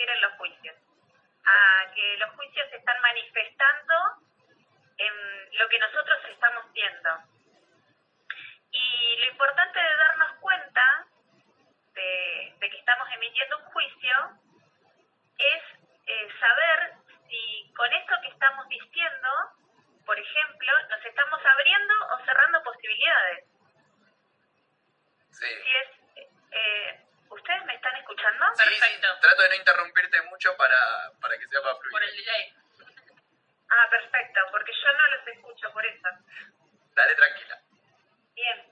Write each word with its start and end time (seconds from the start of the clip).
refieren 0.00 0.20
los 0.22 0.32
juicios, 0.38 0.76
a 1.44 1.94
que 1.94 2.16
los 2.16 2.30
juicios 2.30 2.70
se 2.70 2.76
están 2.76 3.00
manifestando 3.02 3.94
en 4.96 5.58
lo 5.58 5.68
que 5.68 5.78
nosotros 5.78 6.18
estamos 6.30 6.72
viendo. 6.72 7.10
Y 8.72 9.16
lo 9.18 9.26
importante 9.26 9.78
de 9.78 9.96
darnos 9.96 10.32
cuenta 10.40 11.06
de, 11.94 12.54
de 12.60 12.70
que 12.70 12.78
estamos 12.78 13.08
emitiendo 13.12 13.58
un 13.58 13.64
juicio 13.64 14.14
es 15.36 15.62
eh, 16.06 16.28
saber 16.38 16.94
si 17.28 17.72
con 17.76 17.92
eso 17.92 18.14
que 18.22 18.28
estamos 18.28 18.68
diciendo, 18.68 19.28
por 20.06 20.18
ejemplo, 20.18 20.72
nos 20.88 21.04
estamos 21.04 21.40
abriendo 21.44 21.94
o 22.14 22.24
cerrando 22.24 22.62
posibilidades. 22.62 23.44
Sí. 25.30 25.46
Si 25.62 25.76
es, 25.76 25.88
eh, 26.52 27.09
¿Ustedes 27.30 27.64
me 27.64 27.74
están 27.74 27.96
escuchando? 27.96 28.44
Sí, 28.54 28.64
sí, 28.74 28.80
Perfecto. 28.80 29.20
trato 29.20 29.42
de 29.42 29.48
no 29.50 29.54
interrumpirte 29.54 30.22
mucho 30.22 30.56
para, 30.56 30.78
para 31.20 31.38
que 31.38 31.46
sea 31.48 31.60
más 31.62 31.74
Por 31.74 31.82
fluido. 31.82 32.06
el 32.08 32.16
delay. 32.16 32.54
Ah, 33.70 33.86
perfecto, 33.88 34.40
porque 34.50 34.72
yo 34.72 34.92
no 34.92 35.06
los 35.16 35.26
escucho 35.28 35.72
por 35.72 35.86
eso. 35.86 36.08
Dale 36.94 37.14
tranquila. 37.14 37.58
Bien. 38.34 38.66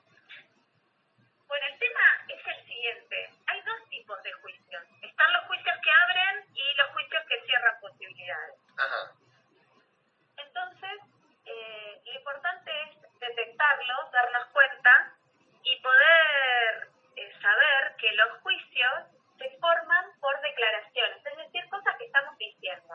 Bueno, 1.47 1.67
el 1.67 1.79
tema 1.79 2.25
es 2.29 2.47
el 2.47 2.67
siguiente. 2.67 3.31
Hay 3.47 3.63
dos 3.63 3.89
tipos 3.89 4.23
de 4.23 4.33
juicios. 4.33 4.83
Están 5.03 5.33
los 5.33 5.45
juicios 5.47 5.77
que 5.83 5.91
abren 5.91 6.45
y 6.55 6.75
los 6.75 6.91
juicios 6.91 7.23
que 7.29 7.41
cierran 7.47 7.81
posibilidades. 7.81 8.55
Ajá. 8.77 9.13
Entonces, 10.37 10.99
eh, 11.47 12.01
lo 12.05 12.13
importante 12.13 12.71
es 12.83 13.19
detectarlos, 13.21 14.11
darnos 14.13 14.47
cuenta 14.49 15.13
y 15.63 15.81
poder 15.81 16.89
eh, 17.17 17.33
saber 17.41 17.97
que 17.99 18.13
los 18.13 18.41
juicios 18.43 18.93
se 19.39 19.51
forman 19.59 20.07
por 20.21 20.41
declaraciones, 20.41 21.25
es 21.25 21.37
decir, 21.37 21.69
cosas 21.71 21.97
que 21.99 22.05
estamos 22.07 22.37
diciendo. 22.39 22.95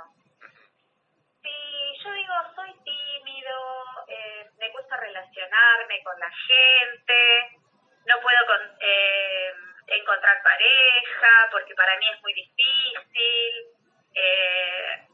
Si 1.42 2.04
yo 2.04 2.12
digo 2.14 2.34
soy 2.56 2.74
tímido, 2.84 3.86
eh, 4.08 4.50
me 4.60 4.72
cuesta 4.72 4.96
relacionarme 4.98 6.04
con 6.04 6.18
la 6.20 6.32
gente, 6.48 7.58
no 8.06 8.20
puedo 8.22 8.46
con- 8.48 8.78
eh, 8.80 9.54
encontrar 9.88 10.42
pareja 10.42 11.30
porque 11.52 11.76
para 11.76 11.98
mí 11.98 12.06
es 12.10 12.22
muy 12.22 12.34
difícil, 12.34 13.66
eh, 14.16 15.08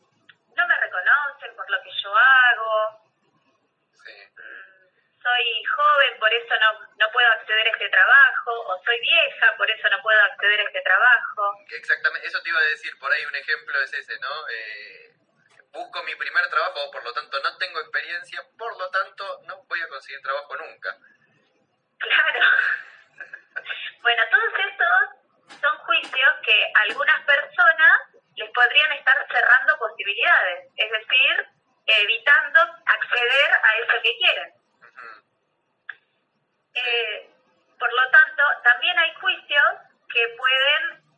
no 0.55 0.67
me 0.67 0.75
reconocen 0.79 1.55
por 1.55 1.69
lo 1.69 1.81
que 1.81 1.91
yo 2.03 2.15
hago, 2.15 3.01
Sí. 3.93 4.13
mm, 4.35 5.21
soy 5.23 5.63
joven, 5.63 6.19
por 6.19 6.31
eso 6.33 6.53
no, 6.59 6.79
no 6.97 7.11
puedo 7.11 7.29
acceder 7.31 7.67
a 7.67 7.71
este 7.71 7.89
trabajo, 7.89 8.51
o 8.67 8.83
soy 8.83 8.99
vieja, 8.99 9.55
por 9.57 9.69
eso 9.69 9.89
no 9.89 10.01
puedo 10.01 10.21
acceder 10.23 10.59
a 10.59 10.63
este 10.63 10.81
trabajo. 10.81 11.57
Que 11.67 11.75
Exactamente, 11.77 12.27
eso 12.27 12.41
te 12.41 12.49
iba 12.49 12.59
a 12.59 12.63
decir, 12.63 12.97
por 13.09 13.17
ahí 13.17 13.25
un 13.25 13.35
ejemplo 13.35 13.81
es 13.81 13.91
ese, 13.91 14.19
¿no? 14.19 14.49
Eh, 14.49 15.15
busco 15.71 16.03
mi 16.03 16.13
primer 16.13 16.47
trabajo, 16.47 16.91
por 16.91 17.03
lo 17.03 17.11
tanto 17.11 17.41
no 17.41 17.57
tengo 17.57 17.79
experiencia, 17.79 18.39
por 18.55 18.77
lo 18.77 18.87
tanto 18.91 19.41
no 19.47 19.63
voy 19.63 19.81
a 19.81 19.87
conseguir 19.87 20.21
trabajo 20.21 20.55
nunca. 20.57 20.95
Claro. 21.97 22.39
Bueno, 24.03 24.23
todos 24.29 24.53
estos 24.71 25.59
son 25.59 25.77
juicios 25.79 26.29
que 26.45 26.71
algunas 26.87 27.25
personas 27.25 27.99
les 28.35 28.49
podrían 28.51 28.91
estar 28.93 29.27
cerrando 29.31 29.77
posibilidades, 29.79 30.69
es 30.77 30.91
decir, 30.91 31.47
evitando 31.87 32.61
acceder 32.85 33.51
a 33.51 33.77
eso 33.79 34.01
que 34.03 34.17
quieren. 34.17 34.53
Ujú. 34.81 35.23
Eh, 36.75 37.29
por 37.79 37.91
lo 37.91 38.11
tanto, 38.11 38.43
también 38.63 38.99
hay 38.99 39.13
juicios 39.15 39.65
que 40.13 40.27
pueden 40.37 41.09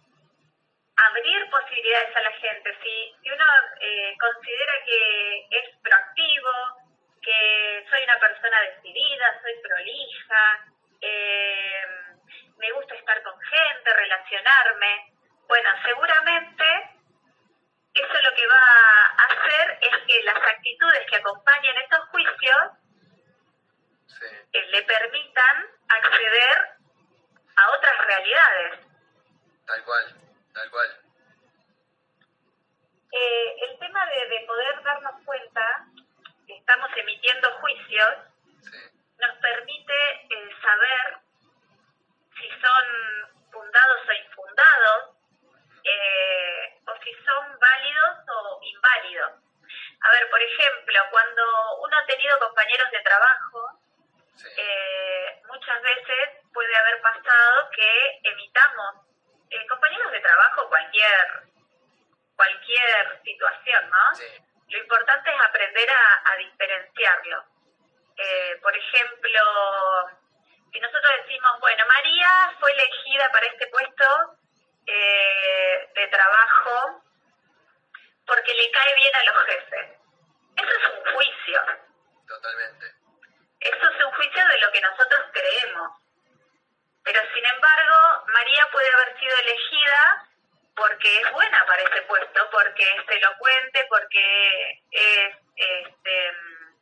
abrir 1.07 1.49
posibilidades 1.49 2.15
a 2.15 2.21
la 2.21 2.31
gente. 2.33 2.77
Si, 2.83 3.15
si 3.21 3.31
uno 3.31 3.45
eh, 3.79 4.15
considera 4.19 4.73
que 4.85 5.47
es 5.49 5.75
proactivo, 5.81 6.51
que 7.21 7.85
soy 7.89 8.03
una 8.03 8.19
persona 8.19 8.61
decidida, 8.61 9.41
soy 9.41 9.53
prolija, 9.61 10.65
eh, 11.01 11.83
me 12.57 12.71
gusta 12.73 12.95
estar 12.95 13.21
con 13.23 13.39
gente, 13.39 13.93
relacionarme, 13.93 15.13
bueno, 15.47 15.69
seguramente 15.83 16.63
eso 17.93 18.21
lo 18.21 18.35
que 18.35 18.47
va 18.47 19.15
a 19.17 19.25
hacer 19.25 19.79
es 19.81 19.97
que 20.07 20.23
las 20.23 20.37
actitudes 20.37 21.05
que 21.09 21.17
acompañan 21.17 21.77
estos 21.77 22.07
juicios 22.09 22.71
Sí, 24.07 24.25
eh, 24.53 24.65
le 24.67 24.83
acceder 25.87 26.57
a 27.55 27.69
otras 27.71 28.05
realidades. 28.05 28.79
tal 29.65 29.83
cual, 29.83 30.15
tal 30.53 30.71
cual. 30.71 30.97
Eh, 33.13 33.55
el 33.69 33.79
tema 33.79 34.05
de, 34.05 34.27
de 34.27 34.39
poder 34.47 34.83
darnos 34.83 35.25
cuenta 35.25 35.85
que 36.47 36.55
estamos 36.55 36.89
emitiendo 36.95 37.51
juicios 37.59 38.11
Sí, 38.61 38.77
nos 39.17 39.37
permite 39.37 39.93
eh, 40.29 40.49
saber 40.61 41.17
si 42.37 42.47
son 42.61 42.85
fundados 43.51 44.01
o 44.07 44.11
infundados, 44.13 45.15
eh, 45.83 46.79
o 46.87 46.95
si 47.03 47.13
son 47.25 47.59
válidos 47.59 48.17
o 48.29 48.59
inválidos. 48.63 49.31
A 50.01 50.11
ver, 50.11 50.29
por 50.29 50.41
ejemplo, 50.41 50.99
cuando 51.11 51.43
uno 51.81 51.97
ha 51.97 52.05
tenido 52.05 52.39
compañeros 52.39 52.89
de 52.91 53.01
trabajo, 53.01 53.79
sí, 54.35 54.47
eh, 54.57 55.41
muchas 55.47 55.81
veces 55.81 56.29
puede 56.53 56.75
haber 56.75 57.01
pasado 57.01 57.69
que 57.75 58.19
evitamos 58.23 58.95
eh, 59.49 59.67
compañeros 59.67 60.11
de 60.11 60.19
trabajo 60.19 60.69
cualquier 60.69 61.51
cualquier 62.35 63.21
situación, 63.23 63.89
¿no? 64.11 64.15
sí, 64.15 64.27
Lo 64.69 64.77
importante 64.77 65.29
es 65.33 65.41
aprender 65.41 65.89
a, 65.89 66.31
a 66.31 66.35
diferenciarlo. 66.37 67.43
Eh, 68.17 68.59
por 68.61 68.75
ejemplo, 68.75 69.39
si 70.71 70.79
nosotros 70.79 71.11
decimos, 71.25 71.59
bueno, 71.59 71.85
María 71.87 72.55
fue 72.59 72.71
elegida 72.71 73.31
para 73.31 73.45
este 73.47 73.67
puesto 73.67 74.37
eh, 74.85 75.89
de 75.95 76.07
trabajo 76.07 77.03
porque 78.25 78.53
le 78.53 78.71
cae 78.71 78.95
bien 78.95 79.15
a 79.15 79.23
los 79.23 79.45
jefes. 79.45 79.89
Eso 80.55 80.69
es 80.71 80.93
un 80.93 81.13
juicio. 81.13 81.61
totalmente. 82.27 82.85
Eso 83.59 83.89
es 83.89 84.05
un 84.05 84.11
juicio 84.13 84.47
de 84.47 84.57
lo 84.59 84.71
que 84.71 84.81
nosotros 84.81 85.21
creemos. 85.33 85.91
Pero 87.03 87.21
sin 87.33 87.45
embargo, 87.45 88.25
María 88.27 88.67
puede 88.71 88.93
haber 88.93 89.19
sido 89.19 89.35
elegida 89.37 90.27
porque 90.75 91.19
es 91.21 91.31
buena 91.31 91.65
para 91.65 91.81
ese 91.83 92.01
puesto, 92.03 92.49
porque 92.51 92.83
es 92.83 93.09
elocuente, 93.17 93.85
porque 93.89 94.83
es, 94.91 95.35
este, 95.55 96.31
mm, 96.31 96.75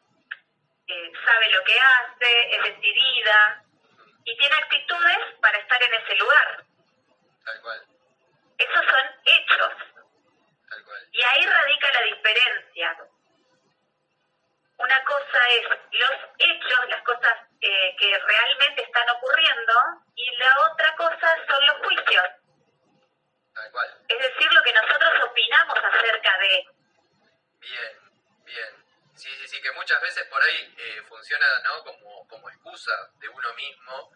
eh, 0.88 1.12
sabe 1.26 1.50
lo 1.50 1.64
que 1.64 1.80
hace, 1.80 2.56
es 2.56 2.64
decidida 2.64 3.64
y 4.26 4.38
tiene 4.38 4.56
actitudes 4.56 5.18
para 5.42 5.58
estar 5.58 5.82
en 5.84 5.94
ese 5.94 6.16
lugar. 6.16 6.64
Tal 7.46 7.62
cual, 7.62 7.84
Esos 8.58 8.86
son 8.86 9.06
hechos 9.26 9.74
tal 10.70 10.84
cual. 10.84 11.08
y 11.12 11.22
ahí 11.24 11.46
radica 11.46 11.92
la 11.94 12.02
diferencia. 12.02 12.98
Una 14.78 15.04
cosa 15.04 15.48
es 15.50 15.68
los 15.92 16.12
hechos, 16.38 16.90
las 16.90 17.02
cosas 17.04 17.34
eh, 17.60 17.96
que 18.00 18.18
realmente 18.18 18.82
están 18.84 19.10
ocurriendo, 19.10 19.74
y 20.16 20.36
la 20.38 20.72
otra 20.72 20.96
cosa 20.96 21.36
son 21.50 21.66
los 21.66 21.79
Eh, 30.56 31.02
funciona 31.08 31.46
¿no? 31.64 31.84
como, 31.84 32.28
como 32.28 32.50
excusa 32.50 32.92
de 33.20 33.30
uno 33.30 33.54
mismo, 33.54 34.12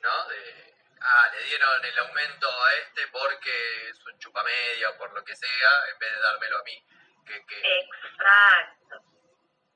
¿no? 0.00 0.28
De, 0.28 0.74
ah, 1.00 1.28
le 1.32 1.42
dieron 1.44 1.84
el 1.84 1.98
aumento 1.98 2.48
a 2.48 2.74
este 2.74 3.06
porque 3.08 3.88
es 3.90 4.06
un 4.06 4.18
chupamedia 4.18 4.90
o 4.90 4.96
por 4.96 5.12
lo 5.12 5.22
que 5.24 5.36
sea, 5.36 5.70
en 5.92 5.98
vez 5.98 6.12
de 6.12 6.20
dármelo 6.20 6.58
a 6.58 6.62
mí. 6.62 6.82
Que. 7.26 7.36
Exacto. 7.36 9.02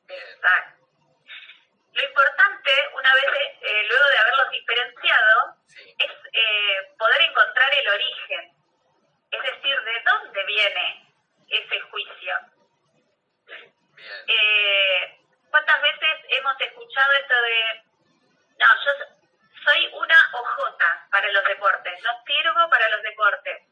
Bien. 0.07 0.29
Exacto. 0.29 0.87
Lo 1.93 2.03
importante, 2.05 2.71
una 2.95 3.15
vez, 3.15 3.27
eh, 3.61 3.87
luego 3.89 4.07
de 4.07 4.19
haberlos 4.19 4.51
diferenciado, 4.53 5.57
es 5.99 6.13
eh, 6.33 6.95
poder 6.97 7.21
encontrar 7.23 7.75
el 7.75 7.89
origen, 7.89 8.57
es 9.33 9.43
decir, 9.43 9.81
de 9.81 10.03
dónde 10.07 10.45
viene 10.45 11.15
ese 11.49 11.81
juicio. 11.81 12.35
Bien. 13.47 15.20
¿Cuántas 15.51 15.83
veces 15.83 16.17
hemos 16.29 16.61
escuchado 16.61 17.13
esto 17.15 17.35
de, 17.43 17.83
no, 18.59 18.67
yo 18.85 18.93
soy 19.65 19.87
una 19.95 20.31
ojota 20.33 21.07
para 21.11 21.31
los 21.33 21.45
deportes, 21.45 22.03
no 22.03 22.11
sirvo 22.25 22.71
para 22.71 22.89
los 22.89 23.03
deportes? 23.03 23.63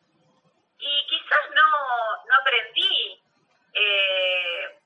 Y 0.79 1.07
quizás 1.09 1.51
no, 1.55 2.25
no 2.27 2.35
aprendí, 2.41 3.23
eh, 3.75 4.79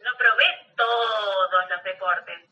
no 0.00 0.16
probé 0.16 0.66
todos 0.76 1.70
los 1.70 1.82
deportes. 1.84 2.49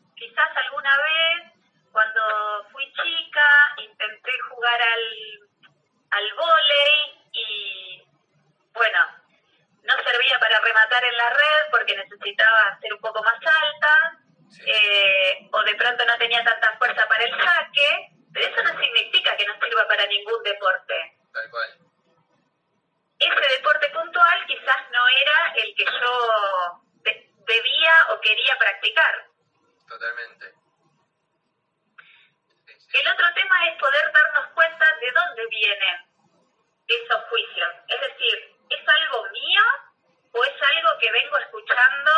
escuchando 41.59 42.11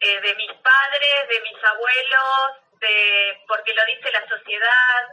eh, 0.00 0.20
de 0.20 0.34
mis 0.34 0.52
padres, 0.54 1.28
de 1.28 1.40
mis 1.40 1.64
abuelos, 1.64 2.78
de, 2.80 3.44
porque 3.46 3.74
lo 3.74 3.84
dice 3.86 4.10
la 4.10 4.26
sociedad. 4.28 5.08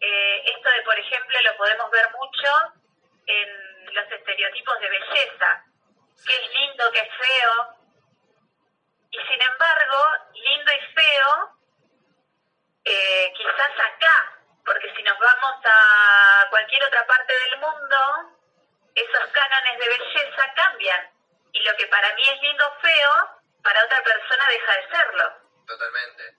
Eh, 0.00 0.42
esto 0.56 0.70
de, 0.70 0.82
por 0.82 0.98
ejemplo, 0.98 1.38
lo 1.42 1.56
podemos 1.56 1.90
ver 1.90 2.08
mucho 2.12 2.50
en 3.26 3.94
los 3.94 4.12
estereotipos 4.12 4.80
de 4.80 4.88
belleza, 4.88 5.64
que 6.26 6.36
es 6.36 6.54
lindo, 6.54 6.90
que 6.92 7.00
es 7.00 7.08
feo. 7.08 7.76
Y 9.10 9.18
sin 9.18 9.42
embargo, 9.42 10.04
lindo 10.34 10.72
y 10.72 10.94
feo, 10.94 11.58
eh, 12.84 13.32
quizás 13.36 13.72
acá, 13.72 14.38
porque 14.64 14.94
si 14.94 15.02
nos 15.02 15.18
vamos 15.18 15.56
a 15.64 16.46
cualquier 16.50 16.84
otra 16.84 17.06
parte 17.06 17.32
del 17.32 17.60
mundo, 17.60 18.38
esos 18.94 19.30
cánones 19.30 19.78
de 19.78 19.88
belleza 19.88 20.52
cambian. 20.54 21.17
Y 21.52 21.60
lo 21.60 21.76
que 21.76 21.86
para 21.86 22.14
mí 22.14 22.22
es 22.28 22.42
lindo 22.42 22.64
feo, 22.80 23.40
para 23.62 23.84
otra 23.84 24.02
persona 24.02 24.46
deja 24.48 24.76
de 24.76 24.88
serlo. 24.88 25.48
Totalmente. 25.66 26.36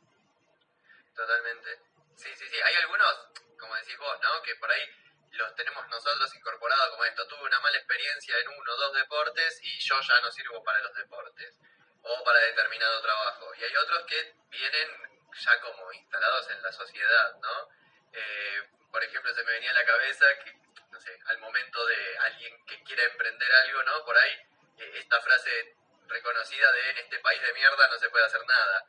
Totalmente. 1.16 1.80
Sí, 2.16 2.36
sí, 2.36 2.48
sí. 2.48 2.62
Hay 2.62 2.76
algunos, 2.76 3.30
como 3.60 3.76
decís 3.76 3.98
vos, 3.98 4.20
¿no? 4.22 4.42
Que 4.42 4.56
por 4.56 4.72
ahí 4.72 4.90
los 5.32 5.56
tenemos 5.56 5.88
nosotros 5.88 6.34
incorporados 6.36 6.90
como 6.92 7.06
esto. 7.06 7.28
Tuve 7.28 7.44
una 7.44 7.60
mala 7.60 7.78
experiencia 7.78 8.38
en 8.40 8.48
uno 8.50 8.74
o 8.74 8.78
dos 8.78 8.94
deportes 8.94 9.60
y 9.64 9.80
yo 9.80 10.00
ya 10.02 10.22
no 10.22 10.32
sirvo 10.32 10.64
para 10.64 10.80
los 10.80 10.94
deportes 10.94 11.56
o 12.02 12.24
para 12.24 12.40
determinado 12.40 13.02
trabajo. 13.02 13.54
Y 13.56 13.64
hay 13.64 13.76
otros 13.76 14.06
que 14.06 14.34
vienen 14.50 15.10
ya 15.34 15.62
como 15.62 15.92
instalados 15.94 16.50
en 16.50 16.62
la 16.62 16.72
sociedad, 16.72 17.36
¿no? 17.42 17.70
Eh, 18.14 18.70
por 18.92 19.04
ejemplo, 19.04 19.34
se 19.34 19.44
me 19.44 19.52
venía 19.52 19.72
a 19.72 19.76
la 19.76 19.86
cabeza 19.86 20.26
que, 20.44 20.54
no 20.92 21.00
sé, 21.00 21.18
al 21.28 21.38
momento 21.38 21.86
de 21.86 22.18
alguien 22.18 22.66
que 22.66 22.84
quiera 22.84 23.04
emprender 23.04 23.52
algo, 23.54 23.84
¿no? 23.84 24.06
Por 24.06 24.18
ahí, 24.18 24.42
esta 24.80 25.22
frase 25.22 25.76
reconocida 26.08 26.72
de 26.72 26.90
en 26.90 26.98
este 26.98 27.20
país 27.20 27.42
de 27.42 27.54
mierda 27.54 27.88
no 27.88 27.98
se 27.98 28.10
puede 28.10 28.26
hacer 28.26 28.42
nada. 28.46 28.86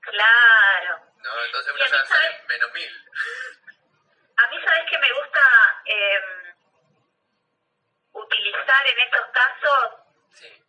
Claro. 0.00 1.00
¿No? 1.18 1.44
Entonces 1.44 1.72
uno 1.74 1.86
ya 1.86 2.04
sale 2.04 2.44
menos 2.48 2.72
mil. 2.72 3.10
A 4.36 4.46
mí, 4.48 4.64
¿sabes 4.64 4.90
que 4.90 4.98
me 4.98 5.12
gusta 5.12 5.40
eh, 5.86 6.54
utilizar 8.12 8.86
en 8.86 8.98
estos 8.98 9.26
casos? 9.32 9.94
Sí. 10.32 10.62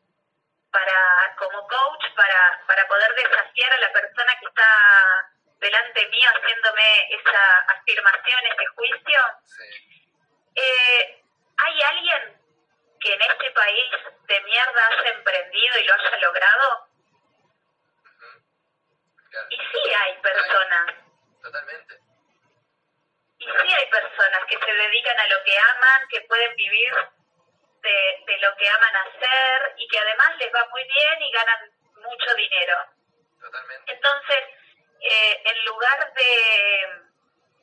Para, 0.72 1.36
como 1.38 1.68
coach, 1.68 2.06
para, 2.16 2.64
para 2.66 2.88
poder 2.88 3.14
desafiar 3.16 3.74
a 3.74 3.78
la 3.78 3.92
persona 3.92 4.40
que 4.40 4.46
está 4.48 5.32
delante 5.60 6.08
mío 6.08 6.30
haciéndome 6.34 7.16
esa 7.16 7.58
afirmación, 7.68 8.46
ese 8.46 8.66
juicio. 8.68 9.22
Sí. 9.44 10.10
Eh, 10.56 11.24
¿Hay 11.58 11.82
alguien 11.82 12.47
que 13.00 13.14
en 13.14 13.22
este 13.22 13.52
país 13.52 13.94
de 14.28 14.42
mierda 14.42 14.88
haya 14.88 15.10
emprendido 15.12 15.80
y 15.80 15.84
lo 15.84 15.94
haya 15.94 16.18
logrado? 16.18 16.88
Claro. 19.30 19.48
Y 19.50 19.58
sí 19.58 19.94
hay 19.94 20.18
personas. 20.22 20.96
Totalmente. 21.42 22.00
Y 23.40 23.46
sí 23.46 23.74
hay 23.74 23.90
personas 23.90 24.46
que 24.48 24.58
se 24.58 24.74
dedican 24.74 25.20
a 25.20 25.28
lo 25.28 25.44
que 25.44 25.60
aman, 25.60 26.08
que 26.10 26.22
pueden 26.22 26.56
vivir 26.56 26.94
de, 27.82 28.24
de 28.26 28.38
lo 28.40 28.56
que 28.56 28.70
aman 28.70 28.96
hacer 28.96 29.74
y 29.78 29.88
que 29.88 30.00
además 30.00 30.36
les 30.38 30.54
va 30.54 30.66
muy 30.70 30.84
bien 30.84 31.22
y 31.22 31.32
ganan 31.32 31.72
mucho 31.96 32.34
dinero. 32.36 32.76
Totalmente. 33.40 33.92
Entonces, 33.94 34.40
eh, 35.00 35.42
en 35.46 35.66
lugar 35.66 36.14
de, 36.14 37.02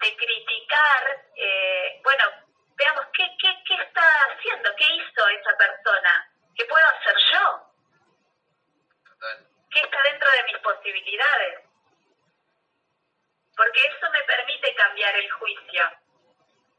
de 0.00 0.16
criticar, 0.16 1.24
eh, 1.34 2.00
bueno, 2.04 2.43
veamos 2.84 3.06
qué, 3.14 3.24
qué, 3.40 3.48
qué 3.66 3.74
está 3.82 4.02
haciendo, 4.28 4.74
qué 4.76 4.84
hizo 4.84 5.28
esa 5.28 5.56
persona, 5.56 6.30
qué 6.54 6.64
puedo 6.66 6.86
hacer 6.86 7.16
yo, 7.32 7.72
Total. 9.08 9.46
qué 9.70 9.80
está 9.80 10.02
dentro 10.02 10.30
de 10.30 10.42
mis 10.44 10.58
posibilidades. 10.58 11.60
Porque 13.56 13.80
eso 13.86 14.10
me 14.10 14.22
permite 14.24 14.74
cambiar 14.74 15.14
el 15.14 15.30
juicio. 15.30 15.90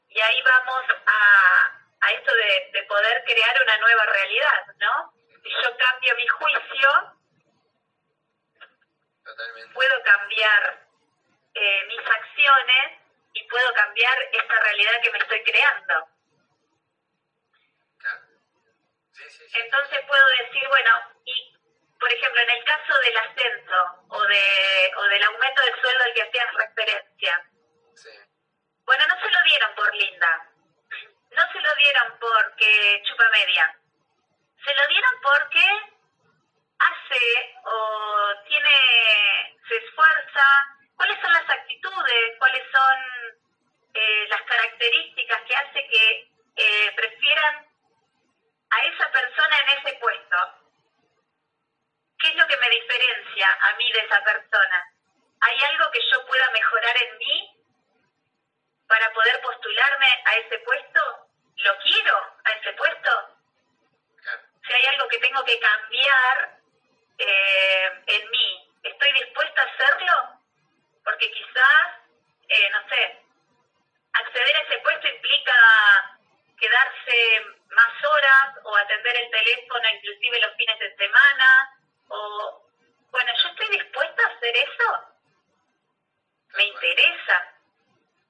Y 0.09 0.19
ahí 0.19 0.41
vamos 0.43 0.83
a, 1.07 1.81
a 2.01 2.11
esto 2.11 2.33
de, 2.33 2.69
de 2.73 2.83
poder 2.83 3.23
crear 3.23 3.61
una 3.63 3.77
nueva 3.77 4.05
realidad, 4.05 4.65
¿no? 4.77 5.13
Si 5.41 5.49
yo 5.63 5.77
cambio 5.77 6.15
mi 6.17 6.27
juicio, 6.27 6.89
Totalmente. 9.23 9.73
puedo 9.73 10.03
cambiar 10.03 10.85
eh, 11.55 11.85
mis 11.87 11.99
acciones 11.99 12.99
y 13.35 13.43
puedo 13.47 13.73
cambiar 13.73 14.17
esta 14.31 14.59
realidad 14.61 15.01
que 15.03 15.11
me 15.11 15.17
estoy 15.19 15.43
creando. 15.43 16.07
Claro. 17.99 18.21
Sí, 19.11 19.23
sí, 19.29 19.43
sí. 19.47 19.59
Entonces 19.59 19.99
puedo 20.07 20.27
decir, 20.41 20.67
bueno, 20.69 20.91
y 21.25 21.55
por 21.99 22.11
ejemplo, 22.11 22.41
en 22.41 22.49
el 22.49 22.63
caso 22.63 22.99
del 22.99 23.17
ascenso 23.17 24.05
o, 24.09 24.21
de, 24.23 24.91
o 24.97 25.03
del 25.03 25.23
aumento 25.23 25.61
del 25.61 25.81
sueldo 25.81 26.03
al 26.03 26.13
que 26.13 26.21
hacías 26.23 26.53
referencia, 26.53 27.49
Sí. 27.95 28.09
bueno, 28.85 29.05
no 29.07 29.19
se 29.21 29.31
lo 29.31 29.41
dieron 29.43 29.75
por 29.75 29.95
linda, 29.95 30.49
no 31.31 31.51
se 31.51 31.59
lo 31.61 31.75
dieron 31.75 32.19
porque 32.19 33.01
chupa 33.05 33.29
media, 33.31 33.77
se 34.65 34.75
lo 34.75 34.87
dieron 34.87 35.11
porque 35.21 35.65
hace 36.79 37.55
o 37.63 38.33
tiene, 38.47 39.57
se 39.67 39.77
esfuerza, 39.77 40.74
cuáles 40.95 41.19
son 41.21 41.31
las 41.33 41.49
actitudes, 41.49 42.37
cuáles 42.39 42.63
son 42.71 42.97
eh, 43.93 44.27
las 44.29 44.41
características 44.41 45.41
que 45.47 45.55
hace 45.55 45.87
que 45.87 46.35
eh, 46.57 46.91
prefieran 46.95 47.65
a 48.69 48.79
esa 48.85 49.11
persona 49.11 49.57
en 49.59 49.77
ese 49.77 49.97
puesto. 49.99 50.37
¿Qué 52.19 52.29
es 52.29 52.35
lo 52.35 52.47
que 52.47 52.57
me 52.57 52.69
diferencia 52.69 53.47
a 53.61 53.75
mí 53.77 53.91
de 53.91 53.99
esa 53.99 54.23
persona? 54.23 54.91
¿Hay 55.41 55.63
algo 55.63 55.91
que 55.91 56.01
yo 56.11 56.25
pueda 56.25 56.49
mejorar 56.51 56.95
en 57.03 57.17
mí 57.17 57.55
para 58.87 59.11
poder 59.13 59.41
postularme 59.41 60.23
a 60.25 60.35
ese 60.35 60.59
puesto? 60.59 61.27
¿Lo 61.57 61.77
quiero 61.79 62.17
a 62.43 62.51
ese 62.51 62.73
puesto? 62.73 63.37
Si 64.67 64.73
hay 64.73 64.85
algo 64.87 65.07
que 65.07 65.19
tengo 65.19 65.43
que 65.45 65.59
cambiar 65.59 66.59
eh, 67.17 68.03
en 68.07 68.29
mí, 68.31 68.69
¿estoy 68.83 69.13
dispuesta 69.13 69.61
a 69.61 69.65
hacerlo? 69.65 70.39
Porque 71.03 71.31
quizás, 71.31 72.01
eh, 72.49 72.69
no 72.71 72.89
sé, 72.89 73.25
acceder 74.13 74.55
a 74.55 74.61
ese 74.61 74.77
puesto 74.79 75.07
implica 75.07 76.17
quedarse 76.57 77.45
más 77.69 78.03
horas 78.05 78.55
o 78.63 78.75
atender 78.75 79.15
el 79.17 79.29
teléfono 79.29 79.89
inclusive 79.93 80.39
los 80.39 80.55
fines 80.55 80.79
de 80.79 80.95
semana 80.95 81.77
o 82.07 82.69
bueno 83.11 83.31
yo 83.43 83.49
estoy 83.49 83.77
dispuesta 83.77 84.23
a 84.23 84.35
hacer 84.35 84.55
eso 84.55 85.15
me 86.53 86.63
interesa 86.63 87.53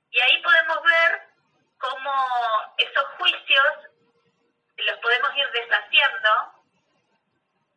y 0.09 0.19
ahí 0.19 0.41
podemos 0.41 0.81
ver 0.83 1.21
cómo 1.77 2.73
esos 2.77 3.05
juicios 3.19 3.73
los 4.77 4.99
podemos 4.99 5.35
ir 5.35 5.49
deshaciendo 5.51 6.29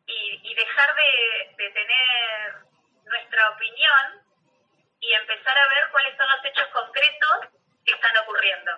y, 0.06 0.50
y 0.50 0.54
dejar 0.54 0.94
de, 0.94 1.54
de 1.56 1.70
tener 1.70 2.54
nuestra 3.04 3.50
opinión 3.50 4.22
y 5.00 5.12
empezar 5.12 5.58
a 5.58 5.68
ver 5.68 5.90
cuáles 5.90 6.16
son 6.16 6.28
los 6.28 6.44
hechos 6.44 6.66
concretos 6.68 7.48
que 7.84 7.94
están 7.94 8.16
ocurriendo. 8.18 8.72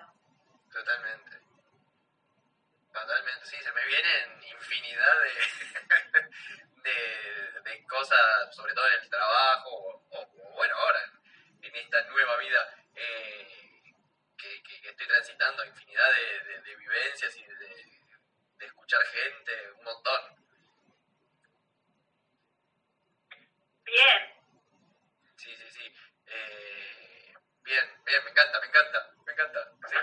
Totalmente. 0.71 1.31
Totalmente, 2.93 3.45
sí, 3.45 3.57
se 3.57 3.71
me 3.71 3.85
vienen 3.85 4.43
infinidad 4.43 5.13
de, 5.21 6.89
de, 6.89 7.61
de 7.61 7.85
cosas, 8.01 8.55
sobre 8.55 8.73
todo 8.73 8.87
en 8.87 9.01
el 9.03 9.09
trabajo, 9.09 9.69
o, 9.69 10.03
o, 10.09 10.25
bueno, 10.55 10.75
ahora 10.75 10.99
en, 11.03 11.65
en 11.65 11.75
esta 11.75 12.01
nueva 12.05 12.35
vida 12.37 12.75
eh, 12.95 13.93
que, 14.37 14.63
que- 14.63 14.81
que 14.81 14.89
estoy 14.89 15.07
transitando, 15.07 15.63
infinidad 15.65 16.09
de, 16.13 16.39
de- 16.45 16.61
de 16.63 16.75
vivencias 16.77 17.35
y 17.37 17.43
de, 17.43 17.55
de 18.57 18.65
escuchar 18.65 19.01
gente, 19.05 19.71
un 19.73 19.83
montón. 19.83 20.21
Bien, 23.85 24.33
Sí, 25.37 25.55
sí, 25.55 25.69
sí. 25.71 25.95
Eh, 26.27 27.33
bien, 27.63 28.03
bien, 28.05 28.23
me 28.23 28.29
encanta, 28.31 28.59
me 28.61 28.67
encanta, 28.67 29.09
me 29.25 29.33
encanta. 29.33 29.71
Sí. 29.89 29.95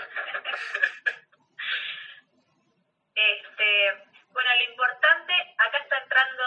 este, 3.15 4.03
bueno, 4.31 4.49
lo 4.57 4.63
importante, 4.71 5.33
acá 5.57 5.77
está 5.77 5.97
entrando, 5.97 6.43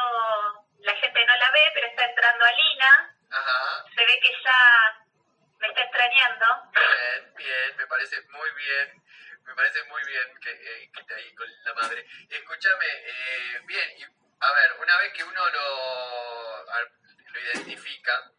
la 0.80 0.94
gente 0.96 1.24
no 1.26 1.36
la 1.36 1.50
ve, 1.52 1.70
pero 1.74 1.86
está 1.86 2.04
entrando 2.04 2.44
Alina, 2.44 3.16
Ajá. 3.30 3.84
se 3.94 4.04
ve 4.04 4.20
que 4.20 4.32
ya 4.44 5.06
me 5.58 5.68
está 5.68 5.80
extrañando. 5.84 6.46
Bien, 6.74 7.34
bien, 7.36 7.76
me 7.78 7.86
parece 7.86 8.20
muy 8.28 8.50
bien. 8.52 9.02
Me 9.46 9.54
parece 9.54 9.82
muy 9.84 10.02
bien 10.04 10.38
que, 10.40 10.50
eh, 10.50 10.90
que 10.94 11.00
esté 11.00 11.14
ahí 11.14 11.34
con 11.34 11.48
la 11.64 11.74
madre. 11.74 12.06
Escúchame, 12.28 12.86
eh, 12.86 13.60
bien, 13.64 13.90
y, 13.98 14.02
a 14.04 14.52
ver, 14.52 14.72
una 14.80 14.96
vez 14.98 15.12
que 15.14 15.24
uno 15.24 15.48
lo, 15.50 16.70
a- 16.70 16.80
lo 16.80 17.31
identifica, 17.42 18.30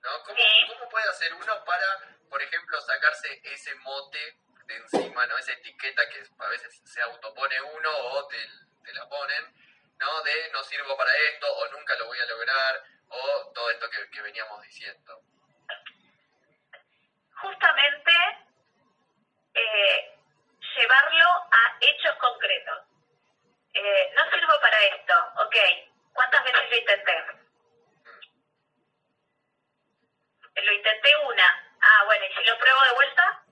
¿no? 0.00 0.22
¿Cómo. 0.24 0.38
¿Cómo 0.68 0.88
puede 0.88 1.08
hacer 1.08 1.32
uno 1.34 1.64
para, 1.64 1.86
por 2.28 2.42
ejemplo, 2.42 2.80
sacarse 2.80 3.40
ese 3.44 3.74
mote 3.76 4.38
de 4.66 4.76
encima, 4.76 5.26
¿no? 5.26 5.38
Esa 5.38 5.52
etiqueta 5.52 6.08
que 6.08 6.22
a 6.38 6.48
veces 6.48 6.80
se 6.84 7.02
autopone 7.02 7.60
uno 7.60 7.90
o 7.90 8.26
te, 8.28 8.36
te 8.84 8.92
la 8.94 9.08
ponen, 9.08 9.54
¿no? 9.98 10.22
De 10.22 10.50
no 10.52 10.62
sirvo 10.64 10.96
para 10.96 11.12
esto, 11.30 11.46
o 11.52 11.68
nunca 11.68 11.94
lo 11.96 12.06
voy 12.06 12.18
a 12.18 12.26
lograr, 12.26 12.82
o 13.08 13.52
todo 13.54 13.70
esto 13.70 13.88
que, 13.90 14.10
que 14.10 14.22
veníamos 14.22 14.62
diciendo. 14.62 15.20
Justamente 17.34 18.12
eh, 19.54 20.18
llevarlo 20.76 21.28
a 21.50 21.76
hechos 21.80 22.16
concretos. 22.16 22.78
Eh, 23.74 24.12
no 24.14 24.30
sirvo 24.30 24.52
para 24.60 24.80
esto, 24.84 25.14
ok. 25.44 25.56
¿Cuántas 26.12 26.44
veces 26.44 26.70
lo 26.70 26.76
intenté? 26.76 27.41
Lo 30.54 30.72
intenté 30.72 31.16
una. 31.24 31.74
Ah, 31.80 32.04
bueno, 32.04 32.24
¿y 32.26 32.34
si 32.34 32.44
lo 32.44 32.58
pruebo 32.58 32.82
de 32.82 32.92
vuelta? 32.94 33.42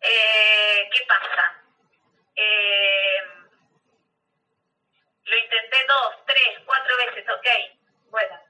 Eh, 0.00 0.88
¿Qué 0.92 1.04
pasa? 1.06 1.62
Eh, 2.34 3.22
lo 5.24 5.36
intenté 5.36 5.84
dos, 5.86 6.16
tres, 6.26 6.58
cuatro 6.66 6.96
veces, 6.96 7.24
ok. 7.28 7.46
Bueno, 8.10 8.40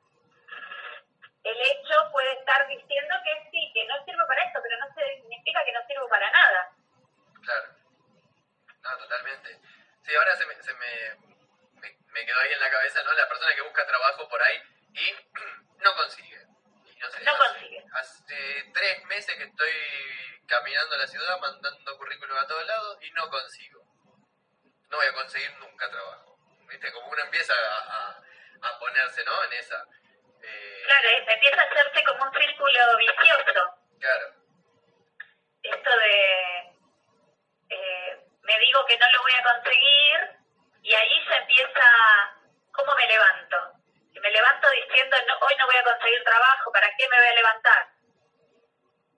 el 1.45 1.61
hecho 1.61 1.95
puede 2.13 2.33
estar 2.33 2.67
diciendo 2.67 3.15
que 3.25 3.51
sí, 3.51 3.71
que 3.75 3.85
no 3.87 4.05
sirvo 4.05 4.27
para 4.27 4.43
esto, 4.45 4.61
pero 4.63 4.77
no 4.79 4.87
significa 4.95 5.65
que 5.65 5.73
no 5.73 5.87
sirvo 5.87 6.09
para 6.09 6.31
nada. 6.31 6.71
Claro. 7.45 7.67
No, 8.83 8.97
totalmente. 8.99 9.61
Sí, 10.03 10.15
ahora 10.17 10.35
se 10.37 10.47
me, 10.47 10.55
se 10.63 10.75
me, 10.75 11.15
me, 11.75 11.97
me 12.07 12.27
quedó 12.27 12.41
ahí 12.41 12.53
en 12.53 12.61
la 12.61 12.71
cabeza, 12.71 13.03
¿no? 13.03 13.13
La 13.13 13.29
persona 13.29 13.55
que 13.55 13.61
busca 13.63 13.87
trabajo 13.87 14.29
por 14.29 14.43
ahí 14.43 14.63
y 14.95 15.15
no 15.79 15.95
consigue. 15.95 16.41
Y 16.87 16.97
no, 16.99 17.11
sé, 17.11 17.23
No 17.25 17.33
hace- 17.33 17.39
consigue. 17.53 17.85
Hace 17.95 18.71
tres 18.73 19.05
meses 19.05 19.37
que 19.37 19.45
estoy 19.45 19.73
caminando 20.49 20.97
la 20.97 21.07
ciudad, 21.07 21.39
mandando 21.41 21.97
currículum 21.99 22.37
a 22.39 22.47
todos 22.47 22.65
lados 22.67 22.99
y 23.03 23.11
no 23.13 23.29
consigo. 23.31 23.83
No 24.89 24.97
voy 24.97 25.07
a 25.07 25.13
conseguir 25.15 25.53
nunca 25.59 25.89
trabajo. 25.91 26.37
¿Viste? 26.69 26.91
Como 26.93 27.07
uno 27.09 27.23
empieza 27.23 27.53
a, 27.53 27.79
a, 27.79 28.23
a 28.69 28.79
ponerse, 28.79 29.23
¿no? 29.25 29.45
En 29.45 29.53
esa. 29.53 29.85
Eh, 30.43 30.83
Claro, 30.87 31.09
eh, 31.11 31.25
empieza 31.29 31.61
a 31.61 31.65
hacerse 31.67 32.03
como 32.05 32.25
un 32.25 32.33
círculo 32.33 32.97
vicioso. 32.99 33.79
claro. 34.01 34.35
Esto 35.63 35.91
de, 35.97 36.73
eh, 37.71 38.27
me 38.43 38.59
digo 38.59 38.85
que 38.87 38.97
no 38.99 39.07
lo 39.13 39.23
voy 39.23 39.33
a 39.33 39.43
conseguir 39.55 40.31
y 40.83 40.93
ahí 40.95 41.25
se 41.29 41.35
empieza, 41.37 41.85
¿cómo 42.73 42.95
me 42.97 43.07
levanto? 43.07 43.57
Si 44.13 44.19
me 44.19 44.31
levanto 44.31 44.69
diciendo, 44.71 45.17
no, 45.29 45.39
hoy 45.47 45.55
no 45.59 45.67
voy 45.67 45.77
a 45.77 45.85
conseguir 45.85 46.25
trabajo, 46.25 46.73
¿para 46.73 46.89
qué 46.97 47.09
me 47.09 47.17
voy 47.19 47.27
a 47.27 47.35
levantar? 47.35 47.89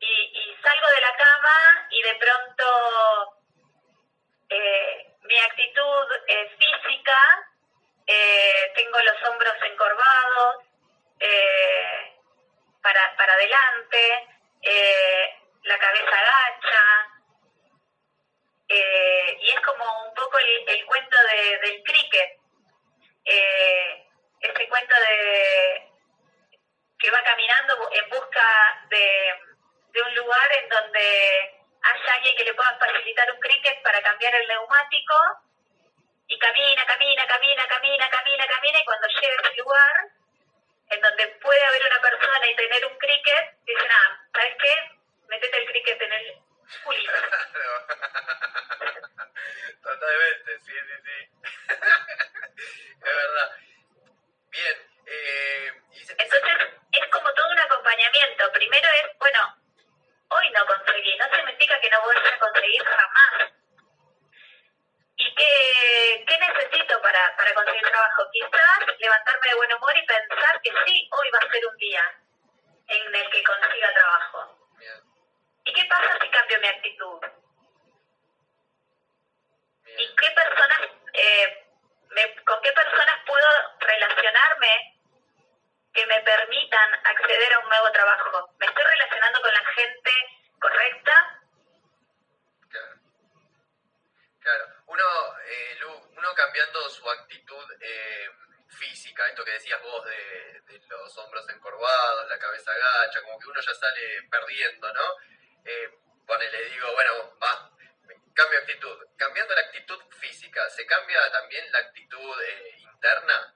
Y, 0.01 0.07
y 0.07 0.57
salgo 0.63 0.87
de 0.89 1.01
la 1.01 1.17
cama 1.17 1.87
y 1.89 1.93
de 2.05 2.15
pronto 2.17 3.41
eh, 4.51 5.17
mi 5.23 5.39
actitud 5.39 6.07
física, 6.59 7.19
eh, 8.07 8.73
tengo 8.75 8.99
los 9.01 9.29
hombros 9.29 9.55
encorvados, 9.63 10.65
eh, 11.19 12.13
para, 12.83 13.17
para 13.17 13.33
adelante, 13.33 14.29
eh, 14.61 15.39
la 15.63 15.79
cabeza 15.79 16.11
agacha, 16.11 16.83
eh, 18.69 19.39
y 19.41 19.51
es 19.51 19.61
como 19.61 19.85
un 20.07 20.15
poco 20.15 20.39
el, 20.39 20.69
el 20.69 20.85
cuento 20.85 21.17
de, 21.33 21.59
del 21.59 21.83
cricket, 21.83 22.39
ese 24.41 24.69
cuento 24.69 24.95
de 24.95 25.91
que 26.99 27.11
va 27.11 27.23
caminando 27.23 27.91
en 27.93 28.09
busca 28.11 28.87
de, 28.91 29.35
de 29.93 30.03
un 30.03 30.15
lugar 30.15 30.53
en 30.63 30.69
donde 30.69 31.54
haya 31.85 32.15
alguien 32.15 32.37
que 32.37 32.45
le 32.45 32.55
pueda 32.55 32.77
facilitar 32.79 33.31
un 33.33 33.41
cricket 33.41 33.83
para 33.83 34.01
cambiar 34.03 34.35
el 34.35 34.47
neumático 34.49 35.15
y 36.27 36.39
camina, 36.39 36.85
camina, 36.87 37.27
camina, 37.27 37.67
camina, 37.69 38.09
camina, 38.11 38.47
camina 38.47 38.79
y 38.81 38.85
cuando 38.85 39.07
llega 39.09 39.37
a 39.37 39.41
ese 39.49 39.57
lugar 39.57 40.09
en 40.91 41.01
donde 41.01 41.27
puede 41.43 41.65
haber 41.65 41.85
una 41.87 42.01
persona 42.01 42.47
y 42.51 42.57
tener 42.57 42.87
un 42.87 42.97
cricket, 42.99 43.57
dice, 43.65 43.89
nada, 43.89 44.27
¿sabes 44.35 44.55
qué? 44.61 44.75
Metete 45.29 45.57
el 45.59 45.67
cricket 45.67 46.03
en 46.03 46.13
el 46.13 46.39
culito. 46.85 47.13
Totalmente, 49.83 50.59
sí, 50.61 50.73
sí, 50.73 50.95
sí. 51.05 51.29
es 51.69 53.15
verdad. 53.15 53.57
Bien, 54.51 54.77
eh, 55.07 55.73
y 55.93 56.05
se- 56.05 56.13
Entonces, 56.13 56.43
es 56.93 57.09
como 57.11 57.33
todo 57.35 57.51
un 57.51 57.59
acompañamiento. 57.59 58.53
Primero 58.53 58.89
es, 59.03 59.19
bueno, 59.19 59.57
hoy 60.29 60.51
no 60.51 60.67
conseguí, 60.67 61.17
no 61.17 61.27
significa 61.35 61.79
que 61.81 61.91
no 61.91 62.03
voy 62.03 62.17
a 62.17 62.39
conseguir 62.39 62.85
jamás. 62.85 63.51
¿Y 65.17 65.35
qué, 65.35 66.25
qué 66.27 66.39
necesito 66.39 67.01
para, 67.03 67.37
para 67.37 67.55
conseguir 67.55 67.83
trabajo? 67.83 68.23
Quizás 68.33 68.99
levantarme 68.99 69.49
de 69.49 69.55
buen 69.55 69.73
humor 69.75 69.97
y 69.97 70.07
pensar 70.07 70.61
que 70.63 70.73
sí, 70.87 71.09
hoy 71.13 71.31
va 71.31 71.39
a 71.39 71.53
ser 71.53 71.67
un 71.67 71.77
día 71.77 72.15
en 72.89 73.15
el 73.15 73.31
que 73.31 73.43
consiga 73.45 73.93
trabajo. 73.95 74.69
bien, 74.79 75.01
¿Y 75.67 75.73
qué 75.73 75.85
pasa 75.89 76.19
si 76.21 76.29
cambio 76.31 76.59
mi 76.61 76.67
actitud? 76.69 77.21
bien. 79.85 80.01
¿Y 80.01 80.17
qué 80.17 80.31
personas, 80.33 80.81
eh, 81.13 81.67
me- 82.11 82.45
con 82.45 82.61
qué 82.63 82.73
personas 82.73 83.21
puedo 83.27 83.49
relacionarme 83.81 85.01
que 85.93 86.07
me 86.07 86.21
permitan 86.23 86.95
acceder 87.05 87.53
a 87.55 87.59
un 87.61 87.69
nuevo 87.69 87.91
trabajo? 87.93 88.51
¿Me 88.59 88.67
estoy 88.67 88.85
relacionando 88.85 89.41
con 89.41 89.53
la 89.53 89.65
gente 89.65 90.11
correcta? 90.61 91.41
Claro. 92.69 92.95
Claro. 94.41 94.65
Uno, 94.87 95.05
eh, 95.47 95.77
Lu, 95.81 95.91
uno 96.17 96.35
cambiando 96.35 96.89
su 96.91 97.09
actitud 97.09 97.54
eh, 97.81 98.29
física, 98.69 99.27
esto 99.29 99.45
que 99.45 99.53
decías 99.53 99.81
vos 99.83 100.05
de, 100.05 100.61
de 100.63 100.81
los 100.89 101.17
hombros 101.19 101.49
encorvados, 101.51 102.29
la 102.29 102.39
cabeza 102.39 102.73
agacha, 102.73 103.23
como 103.23 103.39
que 103.39 103.49
uno 103.49 103.61
ya 103.61 103.75
sale 103.75 104.23
perdiendo, 104.31 104.93
¿no? 104.93 105.17
Eh, 105.65 105.91
ponele, 106.27 106.65
digo, 106.71 106.93
bueno, 106.93 107.39
va, 107.43 107.71
cambio 108.35 108.59
actitud. 108.59 108.99
Cambiando 109.17 109.55
la 109.55 109.61
actitud 109.63 110.01
física, 110.19 110.69
¿se 110.71 110.85
cambia 110.87 111.19
también 111.33 111.71
la 111.73 111.79
actitud 111.79 112.43
eh, 112.43 112.77
interna? 112.81 113.55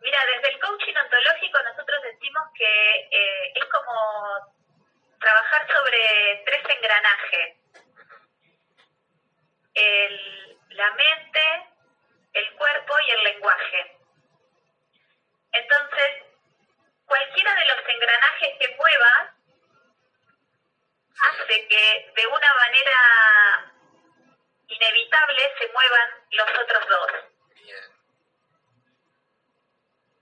Mira, 0.00 0.24
desde 0.26 0.48
el 0.54 0.60
coaching 0.60 0.94
ontológico 0.96 1.62
nosotros 1.62 2.02
decimos 2.04 2.42
que 2.56 3.08
eh, 3.10 3.52
es 3.54 3.64
como 3.66 4.54
trabajar 5.18 5.66
sobre 5.66 6.42
tres 6.44 6.62
engranajes. 6.76 7.56
El- 9.74 10.58
la 10.70 10.90
mente, 10.92 11.40
el 12.34 12.52
cuerpo 12.56 12.94
y 13.06 13.10
el 13.10 13.24
lenguaje. 13.24 13.96
Entonces, 15.52 16.22
cualquiera 17.06 17.54
de 17.54 17.64
los 17.66 17.88
engranajes 17.88 18.58
que 18.58 18.76
muevas 18.76 19.30
hace 21.20 21.68
que 21.68 22.12
de 22.16 22.26
una 22.26 22.54
manera 22.54 23.72
inevitable 24.68 25.52
se 25.58 25.68
muevan 25.72 26.10
los 26.30 26.48
otros 26.60 26.88
dos. 26.88 27.10
Bien, 27.54 27.84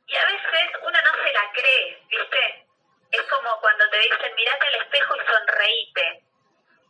Y 0.07 0.17
a 0.17 0.27
veces 0.27 0.71
uno 0.83 0.99
no 1.03 1.25
se 1.25 1.33
la 1.33 1.53
cree, 1.53 2.03
¿viste? 2.09 2.67
Es 3.13 3.23
como 3.23 3.61
cuando 3.61 3.89
te 3.91 3.99
dicen, 3.99 4.35
mirate 4.35 4.67
al 4.67 4.75
espejo 4.83 5.17
y 5.17 5.27
sonreíte. 5.27 6.23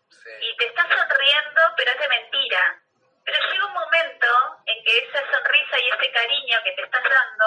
sí, 0.09 0.31
Y 0.41 0.57
te 0.57 0.67
estás 0.67 0.87
sonriendo, 0.89 1.63
pero 1.77 1.91
es 1.93 1.99
de 1.99 2.09
mentira. 2.09 2.83
Pero 3.25 3.39
llega 3.51 3.67
un 3.67 3.73
momento 3.75 4.29
en 4.67 4.85
que 4.85 4.99
esa 4.99 5.31
sonrisa 5.31 5.79
y 5.81 5.89
ese 5.91 6.11
cariño 6.13 6.59
que 6.65 6.73
te 6.73 6.83
estás 6.83 7.03
dando 7.05 7.47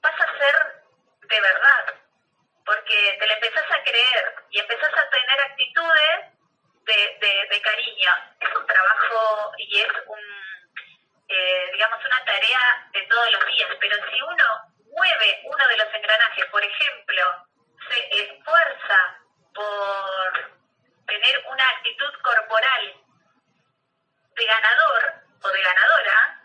pasa 0.00 0.24
a 0.24 0.38
ser 0.38 0.82
de 1.22 1.40
verdad. 1.40 1.94
Porque 2.64 3.16
te 3.18 3.26
la 3.26 3.34
empezás 3.34 3.70
a 3.70 3.82
creer 3.82 4.34
y 4.50 4.58
empezás 4.60 4.94
a 4.94 5.10
tener 5.10 5.40
actitudes 5.40 6.20
de, 6.84 7.16
de, 7.20 7.46
de 7.50 7.60
cariño. 7.62 8.12
Es 8.40 8.54
un 8.56 8.66
trabajo 8.66 9.52
y 9.58 9.80
es 9.80 9.92
un, 10.06 10.20
eh, 11.28 11.70
digamos, 11.72 12.04
una 12.04 12.24
tarea 12.24 12.88
de 12.92 13.02
todos 13.02 13.32
los 13.32 13.46
días. 13.46 13.70
Pero 13.80 13.96
si 14.10 14.22
uno 14.22 14.44
mueve 14.96 15.40
uno 15.44 15.68
de 15.68 15.76
los 15.76 15.94
engranajes, 15.94 16.46
por 16.46 16.62
ejemplo, 16.64 17.46
se 17.88 18.22
esfuerza 18.22 19.18
por 19.54 20.50
tener 21.06 21.44
una 21.46 21.68
actitud 21.70 22.12
corporal 22.22 22.94
de 24.34 24.44
ganador 24.46 25.14
o 25.42 25.48
de 25.48 25.62
ganadora, 25.62 26.42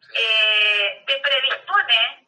sí. 0.00 0.14
eh, 0.16 1.04
te 1.06 1.18
predispone 1.18 2.26